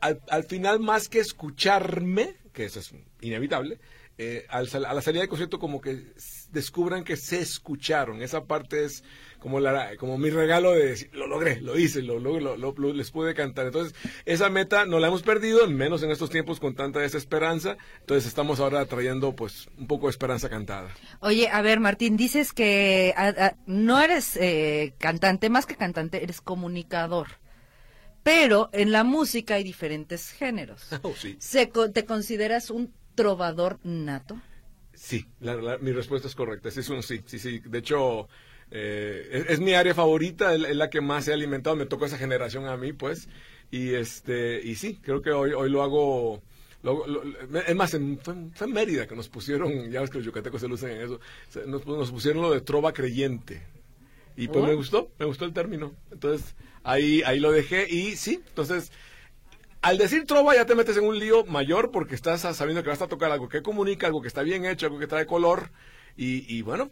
[0.00, 3.80] al, al final más que escucharme, que eso es inevitable,
[4.16, 6.12] eh, al, a la salida del concierto como que
[6.50, 8.22] descubran que se escucharon.
[8.22, 9.02] Esa parte es
[9.40, 13.10] como, la, como mi regalo de decir, lo logré, lo hice, lo, lo, lo, les
[13.10, 13.66] pude cantar.
[13.66, 17.76] Entonces, esa meta no la hemos perdido, menos en estos tiempos con tanta desesperanza.
[18.00, 20.90] Entonces, estamos ahora trayendo pues un poco de esperanza cantada.
[21.20, 23.14] Oye, a ver, Martín, dices que
[23.66, 27.42] no eres eh, cantante, más que cantante, eres comunicador
[28.22, 30.88] pero en la música hay diferentes géneros.
[31.02, 31.36] Oh, sí.
[31.92, 34.40] ¿Te consideras un trovador nato?
[34.94, 35.26] Sí,
[35.80, 36.68] mi respuesta es correcta.
[36.68, 37.60] Es un sí, sí, sí.
[37.60, 38.28] De hecho,
[38.70, 41.76] eh, es, mi área favorita, es, la que más he alimentado.
[41.76, 43.28] Me tocó esa generación a mí, pues.
[43.70, 46.42] Y este y sí, creo que hoy, hoy lo hago.
[47.66, 47.90] es más,
[48.22, 51.20] fue, en Mérida que nos pusieron, ya ves que los yucatecos se lucen en eso,
[51.66, 53.62] nos, nos pusieron lo de trova creyente.
[54.36, 54.76] Y pues me oh.
[54.76, 55.94] gustó, me gustó el término.
[56.10, 58.90] Entonces, ahí, ahí lo dejé y sí, entonces
[59.84, 63.02] al decir trova ya te metes en un lío mayor porque estás sabiendo que vas
[63.02, 65.72] a tocar algo que comunica, algo que está bien hecho, algo que trae color.
[66.16, 66.90] Y, bueno,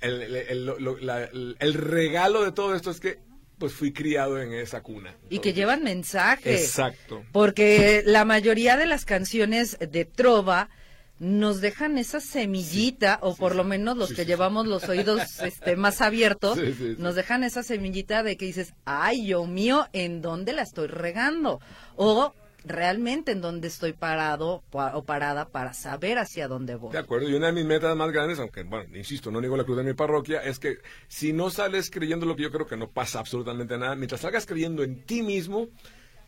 [0.00, 3.18] el, regalo de todo esto es que
[3.56, 5.16] pues fui criado en esa cuna.
[5.30, 6.60] Y que llevan mensajes.
[6.60, 7.24] Exacto.
[7.32, 10.68] Porque la mayoría de las canciones de trova
[11.24, 16.02] nos dejan esa semillita, o por lo menos los que llevamos los oídos este, más
[16.02, 16.58] abiertos,
[16.98, 21.60] nos dejan esa semillita de que dices, ay, yo mío, ¿en dónde la estoy regando?
[21.96, 26.92] O realmente en dónde estoy parado o parada para saber hacia dónde voy.
[26.92, 29.64] De acuerdo, y una de mis metas más grandes, aunque, bueno, insisto, no niego la
[29.64, 32.76] cruz de mi parroquia, es que si no sales creyendo lo que yo creo que
[32.76, 35.68] no pasa absolutamente nada, mientras salgas creyendo en ti mismo,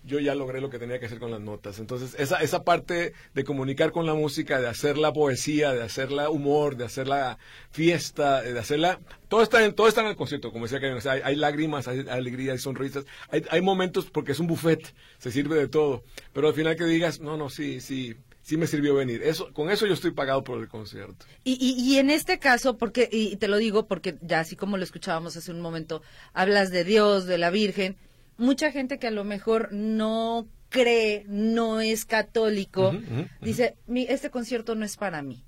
[0.06, 1.78] yo ya logré lo que tenía que hacer con las notas.
[1.78, 6.12] Entonces, esa, esa parte de comunicar con la música, de hacer la poesía, de hacer
[6.12, 7.38] la humor, de hacer la
[7.70, 9.00] fiesta, de hacerla...
[9.28, 12.52] Todo está en, todo está en el concierto, como decía que hay, lágrimas, hay alegría,
[12.52, 16.04] hay sonrisas, hay, hay momentos porque es un buffet, se sirve de todo.
[16.32, 19.24] Pero al final que digas, no, no, sí, sí, sí me sirvió venir.
[19.24, 21.26] Eso, con eso yo estoy pagado por el concierto.
[21.42, 24.76] Y, y, y, en este caso, porque, y te lo digo porque ya así como
[24.76, 26.00] lo escuchábamos hace un momento,
[26.32, 27.96] hablas de Dios, de la Virgen,
[28.36, 32.94] mucha gente que a lo mejor no cree, no es católico,
[33.40, 35.44] dice, este concierto no es para mí.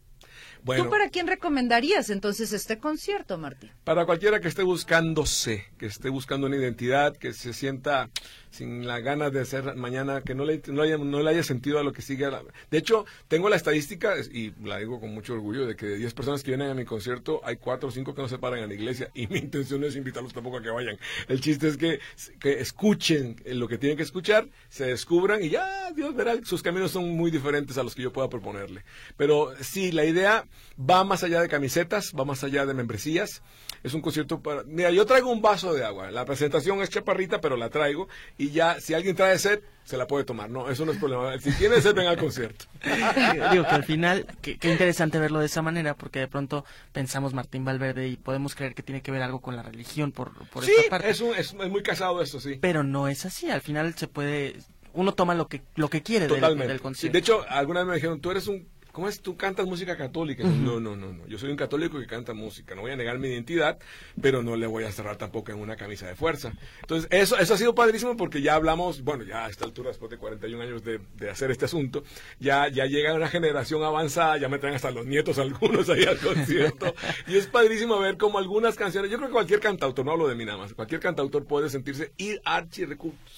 [0.65, 3.71] ¿Tú para quién recomendarías entonces este concierto, Martín?
[3.85, 8.11] Para cualquiera que esté buscándose, que esté buscando una identidad, que se sienta
[8.51, 11.79] sin la ganas de hacer mañana, que no le, no, haya, no le haya sentido
[11.79, 12.25] a lo que sigue.
[12.25, 12.43] A la...
[12.71, 16.15] De hecho, tengo la estadística, y la digo con mucho orgullo, de que de 10
[16.15, 18.69] personas que vienen a mi concierto, hay 4 o 5 que no se paran en
[18.69, 20.99] la iglesia, y mi intención no es invitarlos tampoco a que vayan.
[21.29, 22.01] El chiste es que,
[22.41, 26.91] que escuchen lo que tienen que escuchar, se descubran, y ya Dios verá, sus caminos
[26.91, 28.85] son muy diferentes a los que yo pueda proponerle.
[29.17, 30.47] Pero sí, la idea
[30.79, 33.43] va más allá de camisetas, va más allá de membresías.
[33.83, 34.65] Es un concierto para...
[34.65, 36.11] Mira, yo traigo un vaso de agua.
[36.11, 38.09] La presentación es chaparrita, pero la traigo.
[38.39, 40.49] Y ya, si alguien trae sed, se la puede tomar.
[40.49, 41.37] No, eso no es problema.
[41.41, 42.67] Si tiene sed, ven al concierto.
[43.51, 47.65] Digo que al final, qué, interesante verlo de esa manera, porque de pronto pensamos Martín
[47.65, 50.73] Valverde y podemos creer que tiene que ver algo con la religión por, por sí,
[50.77, 51.11] esta parte.
[51.11, 52.59] Es, es, muy casado esto, sí.
[52.61, 53.51] Pero no es así.
[53.51, 54.57] Al final se puede
[54.95, 57.13] uno toma lo que lo que quiere Del, del concierto.
[57.13, 59.21] de hecho, alguna vez me dijeron, tú eres un ¿cómo es?
[59.21, 60.45] Tú cantas música católica.
[60.45, 61.27] No, no, no, no.
[61.27, 62.75] Yo soy un católico que canta música.
[62.75, 63.79] No voy a negar mi identidad,
[64.21, 66.53] pero no le voy a cerrar tampoco en una camisa de fuerza.
[66.81, 70.11] Entonces, eso, eso ha sido padrísimo porque ya hablamos, bueno, ya a esta altura, después
[70.11, 72.03] de 41 años de, de hacer este asunto,
[72.41, 76.19] ya, ya llega una generación avanzada, ya me traen hasta los nietos algunos ahí al
[76.19, 76.95] concierto.
[77.27, 80.35] y es padrísimo ver cómo algunas canciones, yo creo que cualquier cantautor, no hablo de
[80.35, 82.87] mí nada más, cualquier cantautor puede sentirse ir archi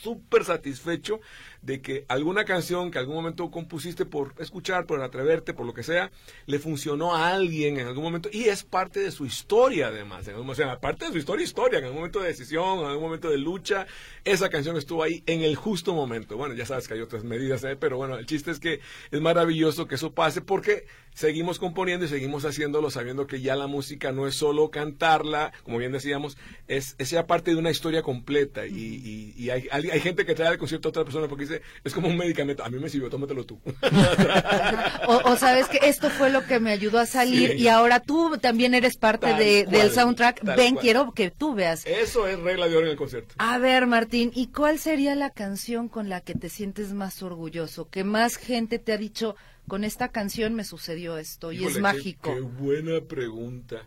[0.02, 1.20] súper satisfecho
[1.62, 5.82] de que alguna canción que algún momento compusiste por escuchar, por atreverte, por lo que
[5.82, 6.10] sea,
[6.46, 10.26] le funcionó a alguien en algún momento y es parte de su historia además.
[10.28, 13.04] En o sea, parte de su historia, historia, en algún momento de decisión, en algún
[13.04, 13.86] momento de lucha,
[14.24, 16.36] esa canción estuvo ahí en el justo momento.
[16.36, 17.76] Bueno, ya sabes que hay otras medidas, ¿eh?
[17.76, 22.08] pero bueno, el chiste es que es maravilloso que eso pase porque seguimos componiendo y
[22.08, 26.36] seguimos haciéndolo sabiendo que ya la música no es solo cantarla, como bien decíamos,
[26.68, 30.48] es, es ya parte de una historia completa y, y, hay, hay, gente que trae
[30.48, 33.10] al concierto a otra persona porque dice, es como un medicamento, a mí me sirvió,
[33.10, 33.60] tómatelo tú.
[35.06, 38.74] o, sabes que esto fue lo que me ayudó a salir y ahora tú también
[38.74, 41.84] eres parte de, del soundtrack, ven, quiero que tú veas.
[41.86, 43.34] Eso es regla de oro en el concierto.
[43.38, 47.88] A ver, Martín, ¿y cuál sería la canción con la que te sientes más orgulloso?
[47.88, 49.36] Que más gente te ha dicho,
[49.70, 52.34] con esta canción me sucedió esto y es mágico.
[52.34, 53.86] Qué, buena pregunta.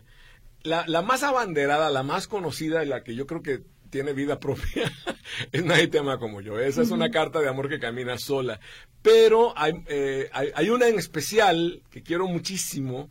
[0.62, 4.40] La, la más abanderada, la más conocida, y la que yo creo que tiene vida
[4.40, 4.90] propia,
[5.52, 6.58] es Nadie te ama como yo.
[6.58, 8.60] Esa es una carta de amor que camina sola.
[9.02, 13.10] Pero hay, eh, hay, hay, una en especial que quiero muchísimo,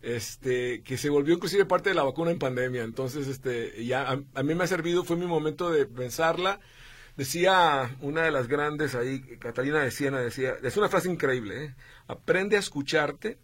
[0.00, 2.84] este, que se volvió inclusive parte de la vacuna en pandemia.
[2.84, 6.58] Entonces, este, ya a, a mí me ha servido, fue mi momento de pensarla
[7.16, 11.74] Decía una de las grandes ahí, Catalina de Siena, decía, es una frase increíble, ¿eh?
[12.08, 13.38] aprende a escucharte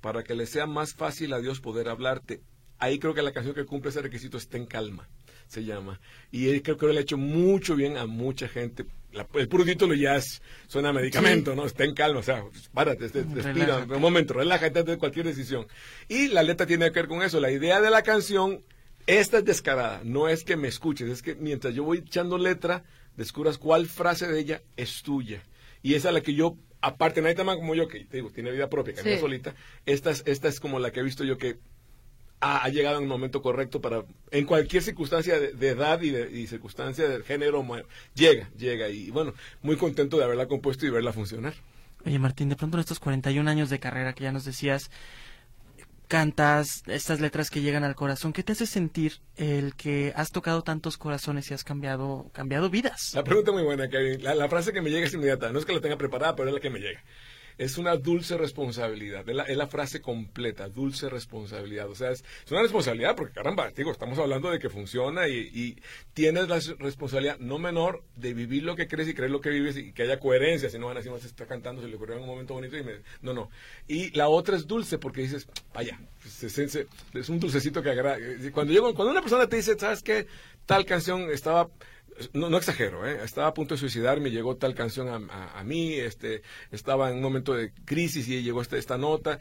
[0.00, 2.40] para que le sea más fácil a Dios poder hablarte.
[2.78, 5.08] Ahí creo que la canción que cumple ese requisito está en calma,
[5.46, 6.00] se llama.
[6.30, 8.86] Y creo que le ha hecho mucho bien a mucha gente.
[9.34, 11.66] el puro título ya es, suena a medicamento, ¿no?
[11.66, 15.66] Está en calma, o sea, párate, respira, un momento, relájate de cualquier decisión.
[16.08, 17.38] Y la letra tiene que ver con eso.
[17.38, 18.64] La idea de la canción,
[19.06, 22.84] esta es descarada, no es que me escuches, es que mientras yo voy echando letra,
[23.16, 25.42] descubras cuál frase de ella es tuya.
[25.82, 28.50] Y esa es la que yo, aparte, nadie más como yo, que te digo, tiene
[28.50, 29.54] vida propia, que solita,
[29.86, 31.58] esta es, esta es como la que he visto yo que
[32.40, 36.48] ha, llegado en el momento correcto para, en cualquier circunstancia de, edad y, de, y
[36.48, 37.64] circunstancia de género,
[38.14, 38.88] llega, llega.
[38.88, 41.54] Y bueno, muy contento de haberla compuesto y verla funcionar.
[42.04, 44.90] Oye, Martín, de pronto en estos 41 años de carrera que ya nos decías,
[46.12, 50.60] cantas, estas letras que llegan al corazón, ¿qué te hace sentir el que has tocado
[50.60, 53.12] tantos corazones y has cambiado, cambiado vidas?
[53.14, 54.22] La pregunta muy buena, Kevin.
[54.22, 55.50] La, la frase que me llega es inmediata.
[55.50, 57.02] No es que la tenga preparada, pero es la que me llega
[57.58, 59.28] es una dulce responsabilidad.
[59.28, 61.88] Es la, frase completa, dulce responsabilidad.
[61.88, 65.76] O sea, es, una responsabilidad porque, caramba, digo, estamos hablando de que funciona y,
[66.14, 69.76] tienes la responsabilidad no menor de vivir lo que crees y creer lo que vives
[69.76, 70.68] y que haya coherencia.
[70.68, 72.76] Si no van a decir, se está cantando, se le ocurrió en un momento bonito
[72.76, 73.00] y me...
[73.20, 73.50] No, no.
[73.88, 78.18] Y la otra es dulce porque dices, vaya, es un dulcecito que agrada.
[78.52, 80.26] Cuando, llego, cuando una persona te dice, ¿sabes qué?
[80.66, 81.68] Tal canción estaba
[82.32, 83.20] no, no, exagero, ¿eh?
[83.24, 87.54] estaba a punto de suicidarme, llegó tal canción a, mí, este, estaba en un momento
[87.54, 89.38] de crisis y llegó esta, esta nota.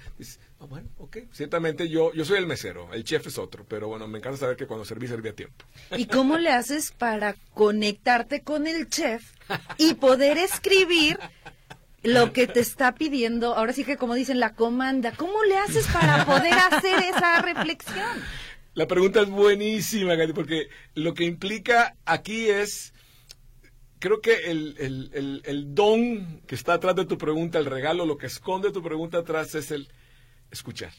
[0.60, 4.08] Ah, bueno, ok, ciertamente yo, yo soy el mesero, el chef es otro, pero bueno,
[4.08, 5.66] me encanta saber que cuando serví, serví a tiempo.
[5.98, 9.32] ¿Y cómo le haces para conectarte con el chef
[9.78, 11.20] y poder escribir
[12.04, 15.88] lo que te está pidiendo, ahora sí que como dicen, la comanda, ¿cómo le haces
[15.88, 18.24] para poder hacer esa reflexión?
[18.74, 22.94] La pregunta es buenísima, porque lo que implica aquí es,
[24.00, 28.18] creo que el, el, el, don que está atrás de tu pregunta, el regalo, lo
[28.18, 29.90] que esconde tu pregunta atrás es el
[30.52, 30.94] escuchar.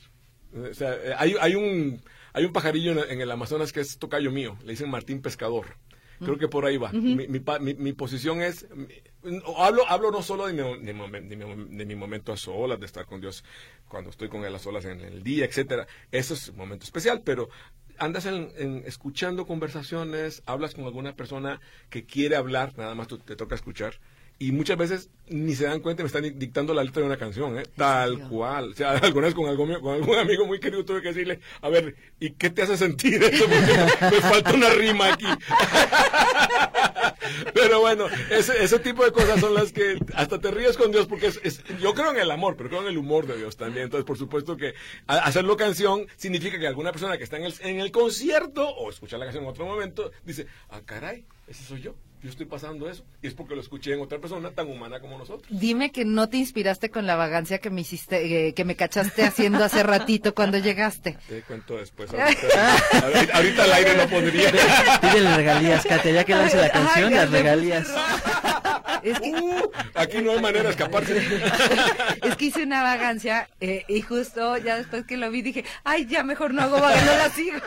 [0.55, 2.03] O sea, hay, hay, un,
[2.35, 5.79] hay un pajarillo en, el Amazonas que es tocayo mío, le dicen Martín Pescador.
[6.19, 6.93] Creo que por ahí va.
[6.93, 7.41] mi, mi,
[7.75, 8.69] mi, posición es,
[9.57, 13.45] hablo, hablo no solo de mi, de, mi, momento a solas, de estar con Dios
[13.89, 15.87] cuando estoy con él a solas en el día, etcétera.
[16.11, 17.49] Eso es un momento especial, pero
[17.99, 21.61] andas en, en escuchando conversaciones, hablas con alguna persona
[21.91, 24.01] que quiere hablar, nada más tú te toca escuchar.
[24.39, 27.07] Y muchas veces ni se dan cuenta y me están di- dictando la letra de
[27.07, 27.63] una canción, ¿eh?
[27.77, 28.71] Tal cual.
[28.71, 31.69] O sea, alguna vez con, algún, con algún amigo muy querido tuve que decirle, a
[31.69, 33.45] ver, ¿y qué te hace sentir eso?
[33.45, 35.27] Porque me falta una rima aquí.
[37.55, 41.07] Pero bueno, ese, ese tipo de cosas son las que hasta te ríes con Dios
[41.07, 43.57] porque es, es- yo creo en el amor, pero creo en el humor de Dios
[43.57, 43.85] también.
[43.85, 44.75] Entonces, por supuesto que
[45.07, 49.19] hacerlo canción significa que alguna persona que está en el, en el concierto o escuchar
[49.19, 51.95] la canción en otro momento dice, ah, caray, ese soy yo.
[52.23, 53.03] Yo estoy pasando eso.
[53.21, 55.45] Y es porque lo escuché en otra persona tan humana como nosotros.
[55.51, 59.25] Dime que no te inspiraste con la vagancia que me hiciste, eh, que me cachaste
[59.25, 61.19] haciendo hace ratito cuando llegaste.
[61.29, 62.11] Te cuento después.
[62.15, 64.53] Ahorita, ahorita- al aire no pondría.
[65.01, 67.89] Pídele regalías, Katia, ya que lance la Ay, canción, ay, las regalías.
[69.03, 71.17] Es que, Uh, aquí no hay manera de escaparse.
[72.23, 76.07] es que hice una vagancia eh, y justo ya después que lo vi dije, ay,
[76.07, 77.59] ya mejor no hago vagancia, no la sigo.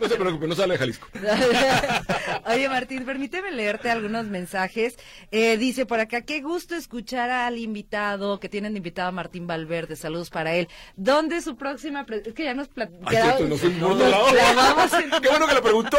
[0.00, 1.06] No se preocupe, no sale de Jalisco.
[2.46, 4.96] Oye, Martín, permíteme leerte algunos mensajes.
[5.30, 9.46] Eh, dice por acá, qué gusto escuchar al invitado que tienen de invitado a Martín
[9.46, 9.96] Valverde.
[9.96, 10.68] Saludos para él.
[10.96, 12.06] ¿Dónde es su próxima?
[12.24, 14.26] Es que ya nos pla- Ay, quedamos- cierto, nos fuimos por nos otro lado.
[14.30, 15.98] clavamos en- Qué bueno que lo preguntó.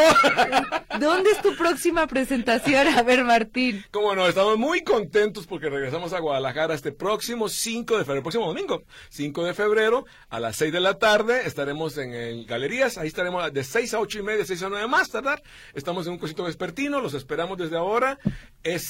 [0.99, 2.87] ¿Dónde es tu próxima presentación?
[2.87, 3.83] A ver, Martín.
[3.91, 8.47] Cómo no, estamos muy contentos porque regresamos a Guadalajara este próximo 5 de febrero, próximo
[8.47, 13.09] domingo, 5 de febrero, a las 6 de la tarde, estaremos en el Galerías, ahí
[13.09, 15.43] estaremos de 6 a 8 y media, 6 a 9 más tardar,
[15.73, 18.17] estamos en un cosito vespertino, los esperamos desde ahora,
[18.63, 18.83] es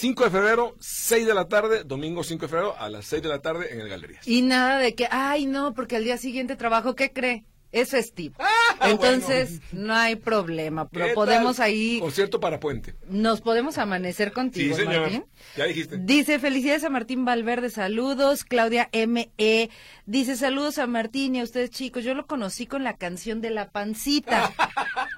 [0.00, 3.28] 5 de febrero, 6 de la tarde, domingo 5 de febrero, a las 6 de
[3.28, 4.26] la tarde en el Galerías.
[4.26, 7.44] Y nada de que, ay, no, porque al día siguiente trabajo, ¿qué cree?
[7.72, 8.34] Es festivo.
[8.38, 10.84] Ah, Entonces, no hay problema.
[10.84, 11.66] ¿Qué Pero podemos tal?
[11.66, 12.94] ahí, Concierto para Puente.
[13.08, 15.02] nos podemos amanecer Sí, contigo, señor.
[15.02, 15.24] Martín.
[15.56, 15.98] Ya dijiste.
[15.98, 18.44] Dice, felicidades a Martín Valverde, saludos.
[18.44, 19.70] Claudia M.E.
[20.06, 22.02] Dice, saludos a Martín y a ustedes chicos.
[22.04, 24.52] Yo lo conocí con la canción de La Pancita.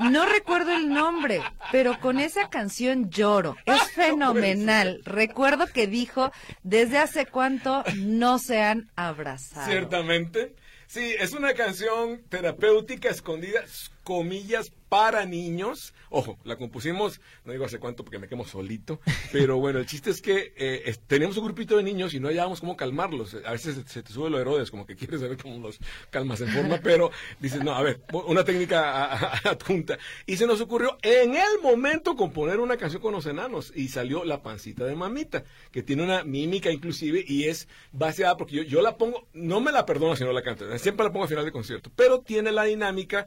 [0.00, 1.40] No recuerdo el nombre,
[1.70, 3.56] pero con esa canción lloro.
[3.66, 5.00] Es fenomenal.
[5.04, 6.32] Recuerdo que dijo,
[6.64, 9.70] desde hace cuánto no se han abrazado.
[9.70, 10.56] Ciertamente.
[10.92, 13.64] Sí, es una canción terapéutica escondida,
[14.02, 15.94] comillas, para niños.
[16.10, 19.00] Ojo, la compusimos, no digo hace cuánto porque me quemo solito,
[19.32, 22.60] pero bueno, el chiste es que eh, tenemos un grupito de niños y no hallábamos
[22.60, 23.38] cómo calmarlos.
[23.46, 25.78] A veces se, se te sube lo Herodes, como que quieres saber cómo los
[26.10, 29.96] calmas en forma, pero dices, no, a ver, una técnica adjunta.
[30.26, 34.26] Y se nos ocurrió en el momento componer una canción con los enanos y salió
[34.26, 38.82] La Pancita de Mamita, que tiene una mímica inclusive y es baseada, porque yo, yo
[38.82, 41.46] la pongo, no me la perdono si no la canto, siempre la pongo al final
[41.46, 43.26] de concierto, pero tiene la dinámica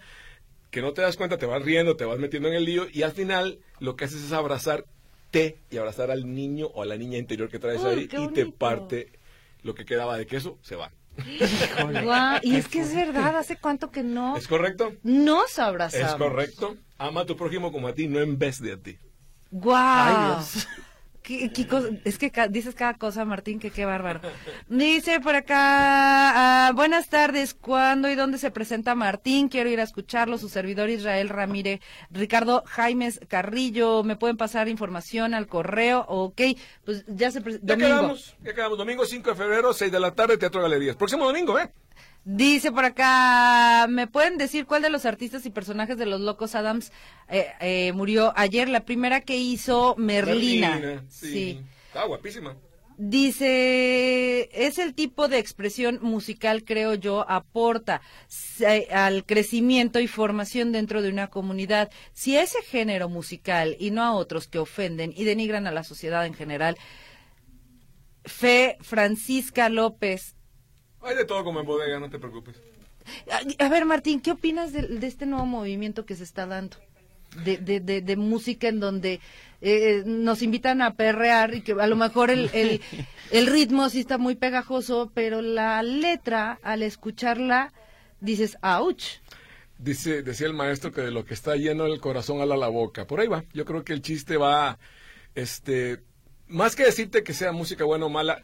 [0.75, 3.03] que no te das cuenta, te vas riendo, te vas metiendo en el lío y
[3.03, 7.17] al final lo que haces es abrazarte y abrazar al niño o a la niña
[7.17, 9.13] interior que traes Uy, ahí y te parte
[9.63, 10.91] lo que quedaba de queso, se va.
[12.43, 14.91] Y es que es verdad, ¿hace cuánto que no ¿Es correcto?
[15.01, 16.09] nos abrazamos?
[16.09, 16.75] Es correcto.
[16.97, 18.97] Ama a tu prójimo como a ti, no en vez de a ti.
[19.51, 19.79] ¡Guau!
[19.79, 20.67] Ay, Dios.
[21.25, 24.21] ¿Qué- qué cosa- es que ca- dices cada cosa, Martín, que qué bárbaro.
[24.69, 29.49] Dice por acá, ah, buenas tardes, ¿cuándo y dónde se presenta Martín?
[29.49, 31.79] Quiero ir a escucharlo, su servidor Israel Ramírez,
[32.11, 36.05] Ricardo Jaimes Carrillo, ¿me pueden pasar información al correo?
[36.07, 36.41] Ok,
[36.85, 37.73] pues ya se presenta.
[37.73, 38.35] Ya quedamos.
[38.77, 40.95] Domingo 5 de febrero, 6 de la tarde, Teatro Galerías.
[40.95, 41.71] Próximo domingo, ¿eh?
[42.27, 46.55] Dice por acá, ¿me pueden decir cuál de los artistas y personajes de los Locos
[46.55, 46.91] Adams
[47.29, 48.67] eh, eh, murió ayer?
[48.67, 51.03] La primera que hizo Merlina.
[51.07, 51.61] sí.
[51.85, 52.57] Estaba guapísima.
[52.97, 58.01] Dice, es el tipo de expresión musical, creo yo, aporta
[58.91, 61.91] al crecimiento y formación dentro de una comunidad.
[62.13, 66.25] Si ese género musical y no a otros que ofenden y denigran a la sociedad
[66.25, 66.75] en general,
[68.23, 70.34] Fe Francisca López.
[71.05, 72.55] Hay de todo como en bodega, no te preocupes.
[73.31, 76.77] A, a ver, Martín, ¿qué opinas de, de este nuevo movimiento que se está dando?
[77.43, 79.19] De, de, de, de música en donde
[79.61, 82.81] eh, nos invitan a perrear y que a lo mejor el, el,
[83.31, 87.73] el ritmo sí está muy pegajoso, pero la letra, al escucharla,
[88.19, 89.19] dices, ¡ouch!
[89.77, 93.05] Dice, decía el maestro que de lo que está lleno el corazón ala la boca.
[93.05, 93.43] Por ahí va.
[93.53, 94.79] Yo creo que el chiste va,
[95.35, 96.01] este,
[96.47, 98.41] más que decirte que sea música buena o mala,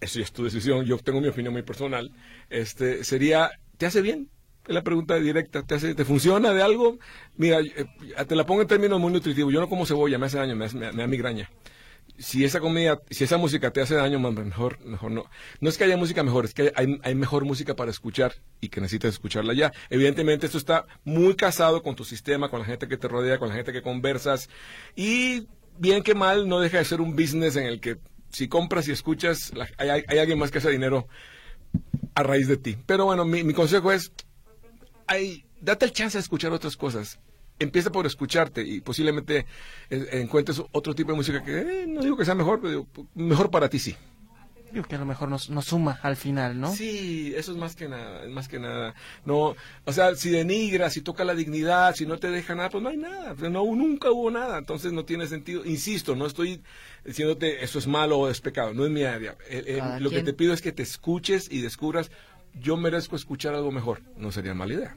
[0.00, 0.84] eso ya es tu decisión.
[0.84, 2.12] Yo tengo mi opinión muy personal.
[2.50, 4.30] Este, sería, ¿te hace bien?
[4.66, 5.62] Es la pregunta directa.
[5.62, 6.98] ¿Te hace, te funciona de algo?
[7.36, 7.86] Mira, eh,
[8.26, 9.52] te la pongo en términos muy nutritivos.
[9.52, 11.50] Yo no como cebolla, me hace daño, me, hace- me- me da migraña
[12.18, 15.24] si esa comida, si esa música te hace daño, mejor, mejor no.
[15.60, 18.68] No es que haya música mejor, es que hay, hay mejor música para escuchar y
[18.68, 19.72] que necesitas escucharla ya.
[19.90, 23.48] Evidentemente esto está muy casado con tu sistema, con la gente que te rodea, con
[23.48, 24.48] la gente que conversas
[24.94, 25.46] y
[25.78, 27.98] bien que mal no deja de ser un business en el que
[28.36, 31.08] si compras y escuchas, la- hay, hay- alguien más que hace dinero
[32.14, 32.76] a raíz de ti.
[32.86, 34.12] Pero bueno, mi, mi consejo es,
[35.06, 37.18] hay date el chance de escuchar otras cosas.
[37.58, 39.46] Empieza por escucharte y posiblemente
[39.88, 42.86] eh, encuentres otro tipo de música que eh, no digo que sea mejor, pero digo,
[43.14, 43.96] mejor para ti sí.
[44.88, 46.74] Que a lo mejor nos, nos suma al final, ¿no?
[46.74, 48.94] Sí, eso es más que nada, es más que nada.
[49.24, 49.54] No,
[49.84, 52.90] o sea, si denigra, si toca la dignidad, si no te deja nada, pues no
[52.90, 53.34] hay nada.
[53.48, 55.64] No, nunca hubo nada, entonces no tiene sentido.
[55.64, 56.62] Insisto, no estoy
[57.04, 59.36] diciéndote eso es malo o es pecado, no es mi área.
[59.48, 62.10] Eh, eh, lo que te pido es que te escuches y descubras,
[62.54, 64.02] yo merezco escuchar algo mejor.
[64.16, 64.96] No sería mala idea.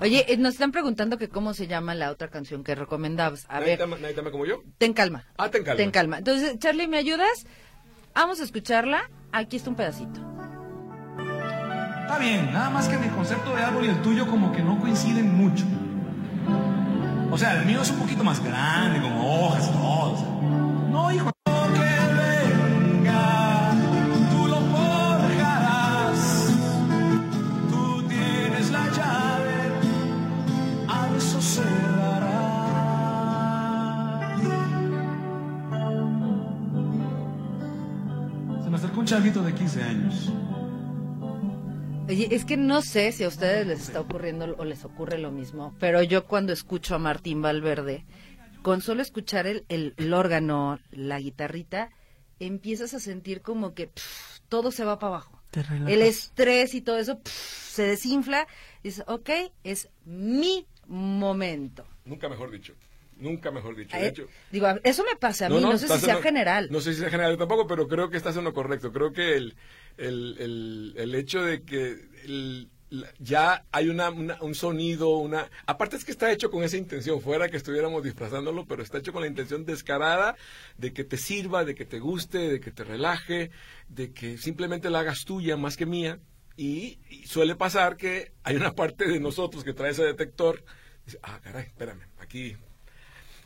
[0.00, 3.46] Oye, eh, nos están preguntando que cómo se llama la otra canción que recomendabas.
[3.48, 4.62] A ¿Nadie ver, te ama- nadie te ama como yo?
[4.76, 5.24] ten calma.
[5.38, 5.76] Ah, ten calma.
[5.76, 6.18] Ten calma.
[6.18, 7.46] Entonces, Charlie, ¿me ayudas?
[8.18, 9.08] Vamos a escucharla.
[9.30, 10.18] Aquí está un pedacito.
[12.02, 14.76] Está bien, nada más que mi concepto de árbol y el tuyo como que no
[14.80, 15.64] coinciden mucho.
[17.30, 20.16] O sea, el mío es un poquito más grande, con hojas y todo.
[20.90, 21.30] No, hijo.
[39.48, 40.32] De 15 años.
[42.08, 45.30] Oye, es que no sé si a ustedes les está ocurriendo o les ocurre lo
[45.30, 48.04] mismo, pero yo cuando escucho a Martín Valverde,
[48.62, 51.90] con solo escuchar el, el, el órgano, la guitarrita,
[52.40, 55.42] empiezas a sentir como que pff, todo se va para abajo.
[55.86, 58.46] El estrés y todo eso pff, se desinfla.
[58.82, 59.30] Y dices, ok,
[59.64, 61.86] es mi momento.
[62.04, 62.74] Nunca mejor dicho.
[63.18, 63.96] Nunca mejor dicho.
[63.96, 66.68] Eh, De hecho, digo, eso me pasa a mí, no, sé si sea lo- general.
[66.70, 68.92] No sé si sea general tampoco, pero creo que estás en lo correcto.
[68.92, 69.56] Creo que el,
[69.96, 72.68] el, el, el hecho de que el-
[73.18, 75.50] ya hay una, una- un sonido, una...
[75.66, 79.12] Aparte es que está hecho con esa intención, fuera que estuviéramos disfrazándolo, pero está hecho
[79.12, 80.36] con la intención descarada
[80.78, 83.50] de que te sirva, de que te guste, de que te relaje,
[83.88, 86.18] de que simplemente la hagas tuya más que mía.
[86.56, 90.64] Y, y suele pasar que hay una parte de nosotros que trae ese detector.
[91.04, 92.56] Dice, ah, caray, espérame, aquí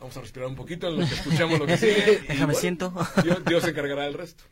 [0.02, 2.22] Vamos a respirar un poquito en lo que escuchamos lo que sigue.
[2.28, 2.92] Déjame siento.
[3.22, 4.42] Dios, Dios se encargará del resto.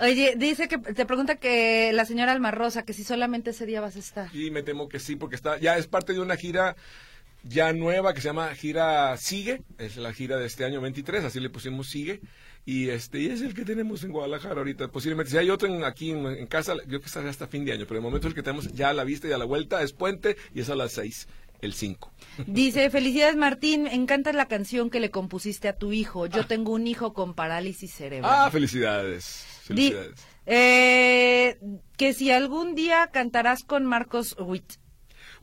[0.00, 3.80] Oye, dice que te pregunta que la señora Alma Rosa, que si solamente ese día
[3.80, 4.34] vas a estar.
[4.34, 6.74] Y me temo que sí, porque está ya es parte de una gira
[7.44, 11.38] ya nueva que se llama Gira Sigue, es la gira de este año 23, así
[11.38, 12.20] le pusimos Sigue.
[12.64, 14.88] Y este y es el que tenemos en Guadalajara ahorita.
[14.88, 17.64] Posiblemente, si hay otro en- aquí en, en casa, yo creo que está hasta fin
[17.64, 19.44] de año, pero de momento el que tenemos ya a la vista y a la
[19.44, 21.28] vuelta es Puente y es a las 6,
[21.60, 22.12] el 5.
[22.46, 26.26] Dice, felicidades Martín, me encanta la canción que le compusiste a tu hijo.
[26.26, 28.30] Yo tengo un hijo con parálisis cerebral.
[28.34, 29.46] Ah, felicidades.
[29.68, 30.26] Di- Felicidades.
[30.46, 31.58] eh,
[31.96, 34.74] que si algún día cantarás con Marcos Witt.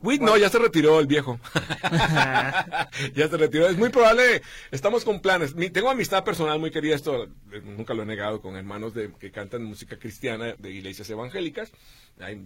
[0.04, 1.40] Witt no, ya se retiró el viejo.
[3.14, 3.68] ya se retiró.
[3.68, 5.54] Es muy probable, estamos con planes.
[5.54, 9.12] Mi- tengo amistad personal muy querida, esto eh, nunca lo he negado, con hermanos de,
[9.18, 11.72] que cantan música cristiana de iglesias evangélicas.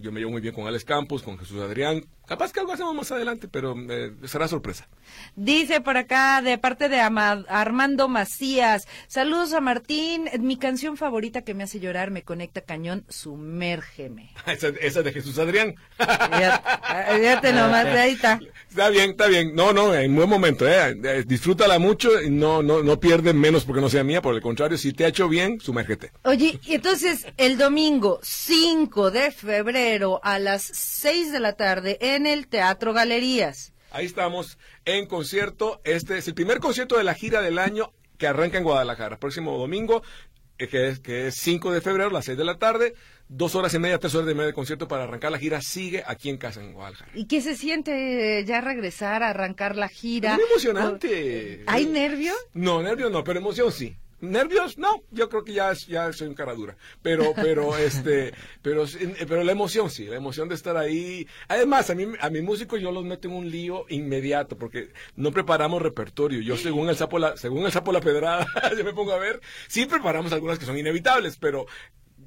[0.01, 2.03] Yo me llevo muy bien con Alex Campos, con Jesús Adrián.
[2.25, 4.87] Capaz que algo hacemos más adelante, pero eh, será sorpresa.
[5.35, 11.53] Dice por acá, de parte de Armando Macías, saludos a Martín, mi canción favorita que
[11.53, 14.31] me hace llorar, me conecta cañón, sumérgeme.
[14.47, 15.75] esa, esa de Jesús Adrián.
[15.97, 18.39] Fíjate, nomás, ahí está.
[18.69, 19.55] Está bien, está bien.
[19.55, 20.95] No, no, en buen momento, ¿eh?
[21.03, 24.21] Eh, Disfrútala mucho y no, no, no pierde menos porque no sea mía.
[24.21, 26.11] Por el contrario, si te ha hecho bien, sumérgete.
[26.23, 32.27] Oye, y entonces el domingo 5 de febrero a las 6 de la tarde en
[32.27, 33.73] el Teatro Galerías.
[33.91, 35.81] Ahí estamos en concierto.
[35.83, 39.17] Este es el primer concierto de la gira del año que arranca en Guadalajara.
[39.17, 40.03] Próximo domingo,
[40.67, 42.93] que es, que es 5 de febrero, las 6 de la tarde.
[43.27, 45.61] Dos horas y media, tres horas y media de concierto para arrancar la gira.
[45.61, 47.11] Sigue aquí en casa, en Guadalajara.
[47.13, 50.35] ¿Y qué se siente eh, ya regresar a arrancar la gira?
[50.35, 51.63] Muy emocionante.
[51.67, 52.33] ¿Hay nervio?
[52.53, 53.95] No, nervios no, pero emoción sí.
[54.21, 56.75] Nervios, no, yo creo que ya, es- ya soy un cara dura.
[57.01, 58.85] Pero, pero, este, pero,
[59.27, 61.27] pero la emoción sí, la emoción de estar ahí.
[61.47, 65.31] Además, a mí, a mi músico yo los meto en un lío inmediato, porque no
[65.31, 66.41] preparamos repertorio.
[66.41, 68.45] Yo según el sapo la, según el sapo la pedrada,
[68.77, 71.65] yo me pongo a ver, sí preparamos algunas que son inevitables, pero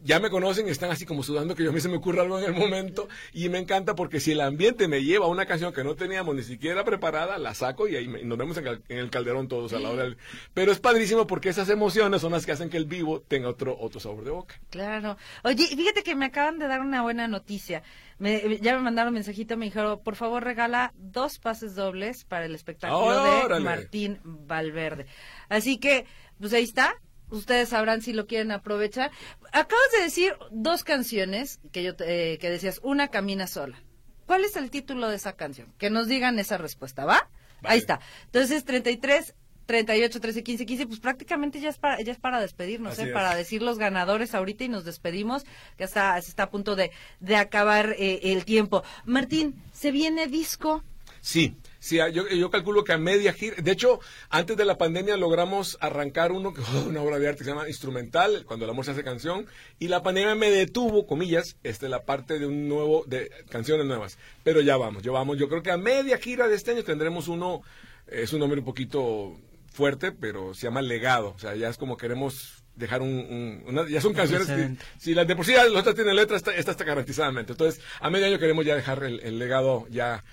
[0.04, 2.20] ya me conocen y están así como sudando que yo a mí se me ocurre
[2.20, 5.46] algo en el momento y me encanta porque si el ambiente me lleva a una
[5.46, 8.64] canción que no teníamos ni siquiera preparada, la saco y ahí me- nos vemos en,
[8.64, 10.16] cal- en el calderón todos a la hora del...
[10.54, 13.76] Pero es padrísimo porque esas emociones son las que hacen que el vivo tenga otro,
[13.78, 14.60] otro sabor de boca.
[14.70, 15.16] Claro.
[15.44, 17.82] Oye, fíjate que me acaban de dar una buena noticia.
[18.18, 22.44] Me- ya me mandaron un mensajito, me dijeron, por favor regala dos pases dobles para
[22.46, 23.30] el espectáculo de.
[23.64, 25.06] Martín Valverde.
[25.48, 26.06] Así que,
[26.40, 26.94] pues ahí está.
[27.32, 29.10] Ustedes sabrán si lo quieren aprovechar.
[29.52, 33.82] Acabas de decir dos canciones que yo te- eh, que decías, una camina sola.
[34.26, 35.72] ¿Cuál es el título de esa canción?
[35.78, 37.28] Que nos digan esa respuesta, ¿va?
[37.60, 37.72] Vale.
[37.74, 38.00] Ahí está.
[38.26, 39.34] Entonces, 33
[39.66, 43.04] 38, 13, 15, 15, pues prácticamente ya es para, ya es para despedirnos, ¿eh?
[43.04, 43.12] es.
[43.12, 45.44] para decir los ganadores ahorita y nos despedimos,
[45.78, 48.82] que está, se está a punto de, de acabar eh, el tiempo.
[49.04, 50.82] Martín, ¿se viene disco?
[51.20, 53.98] Sí, sí, yo, yo calculo que a media gira, de hecho,
[54.30, 57.50] antes de la pandemia logramos arrancar uno que fue una obra de arte que se
[57.50, 59.46] llama Instrumental, cuando el amor se hace canción,
[59.80, 64.16] y la pandemia me detuvo, comillas, este, la parte de un nuevo, de canciones nuevas.
[64.44, 67.26] Pero ya vamos, ya vamos, yo creo que a media gira de este año tendremos
[67.26, 67.62] uno,
[68.06, 69.36] es un nombre un poquito
[69.72, 74.00] fuerte, pero se llama Legado, o sea, ya es como queremos dejar un, una, ya
[74.00, 76.84] son canciones que, si las de por sí las otras tienen letras, esta, esta está
[76.84, 77.52] garantizadamente.
[77.52, 80.24] Entonces, a medio año queremos ya dejar el, el legado ya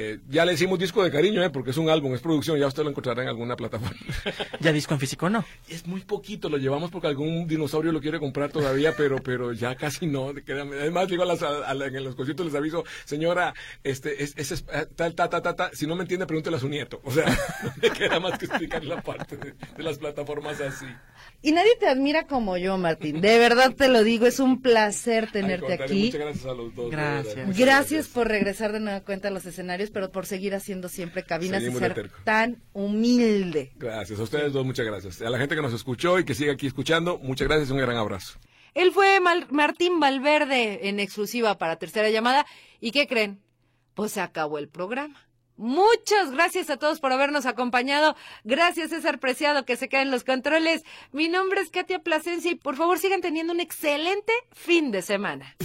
[0.00, 2.68] eh, ya le decimos disco de cariño, eh, porque es un álbum, es producción, ya
[2.68, 3.98] usted lo encontrará en alguna plataforma.
[4.60, 5.44] ¿Ya disco en físico no?
[5.68, 9.74] Es muy poquito, lo llevamos porque algún dinosaurio lo quiere comprar todavía, pero pero ya
[9.74, 10.28] casi no.
[10.28, 14.86] Además, digo a las, a, en los conciertos les aviso, señora, este, es, es, eh,
[14.94, 17.00] tal, ta, ta, ta, ta, si no me entiende, pregúntele a su nieto.
[17.02, 17.26] O sea,
[17.64, 20.86] no me queda más que explicar la parte de, de las plataformas así.
[21.40, 23.20] Y nadie te admira como yo, Martín.
[23.20, 26.06] De verdad te lo digo, es un placer tenerte aquí.
[26.06, 26.90] Muchas gracias a los dos.
[26.90, 27.34] Gracias.
[27.36, 31.22] Gracias, gracias por regresar de nueva cuenta a los escenarios, pero por seguir haciendo siempre
[31.22, 33.72] cabinas y ser tan humilde.
[33.76, 35.22] Gracias, a ustedes dos, muchas gracias.
[35.22, 37.78] A la gente que nos escuchó y que sigue aquí escuchando, muchas gracias y un
[37.78, 38.38] gran abrazo.
[38.74, 42.46] Él fue Martín Valverde en exclusiva para Tercera Llamada.
[42.80, 43.40] ¿Y qué creen?
[43.94, 45.27] Pues se acabó el programa.
[45.58, 48.16] Muchas gracias a todos por habernos acompañado.
[48.44, 50.84] Gracias, César Preciado, que se en los controles.
[51.10, 55.56] Mi nombre es Katia Plasencia y por favor sigan teniendo un excelente fin de semana.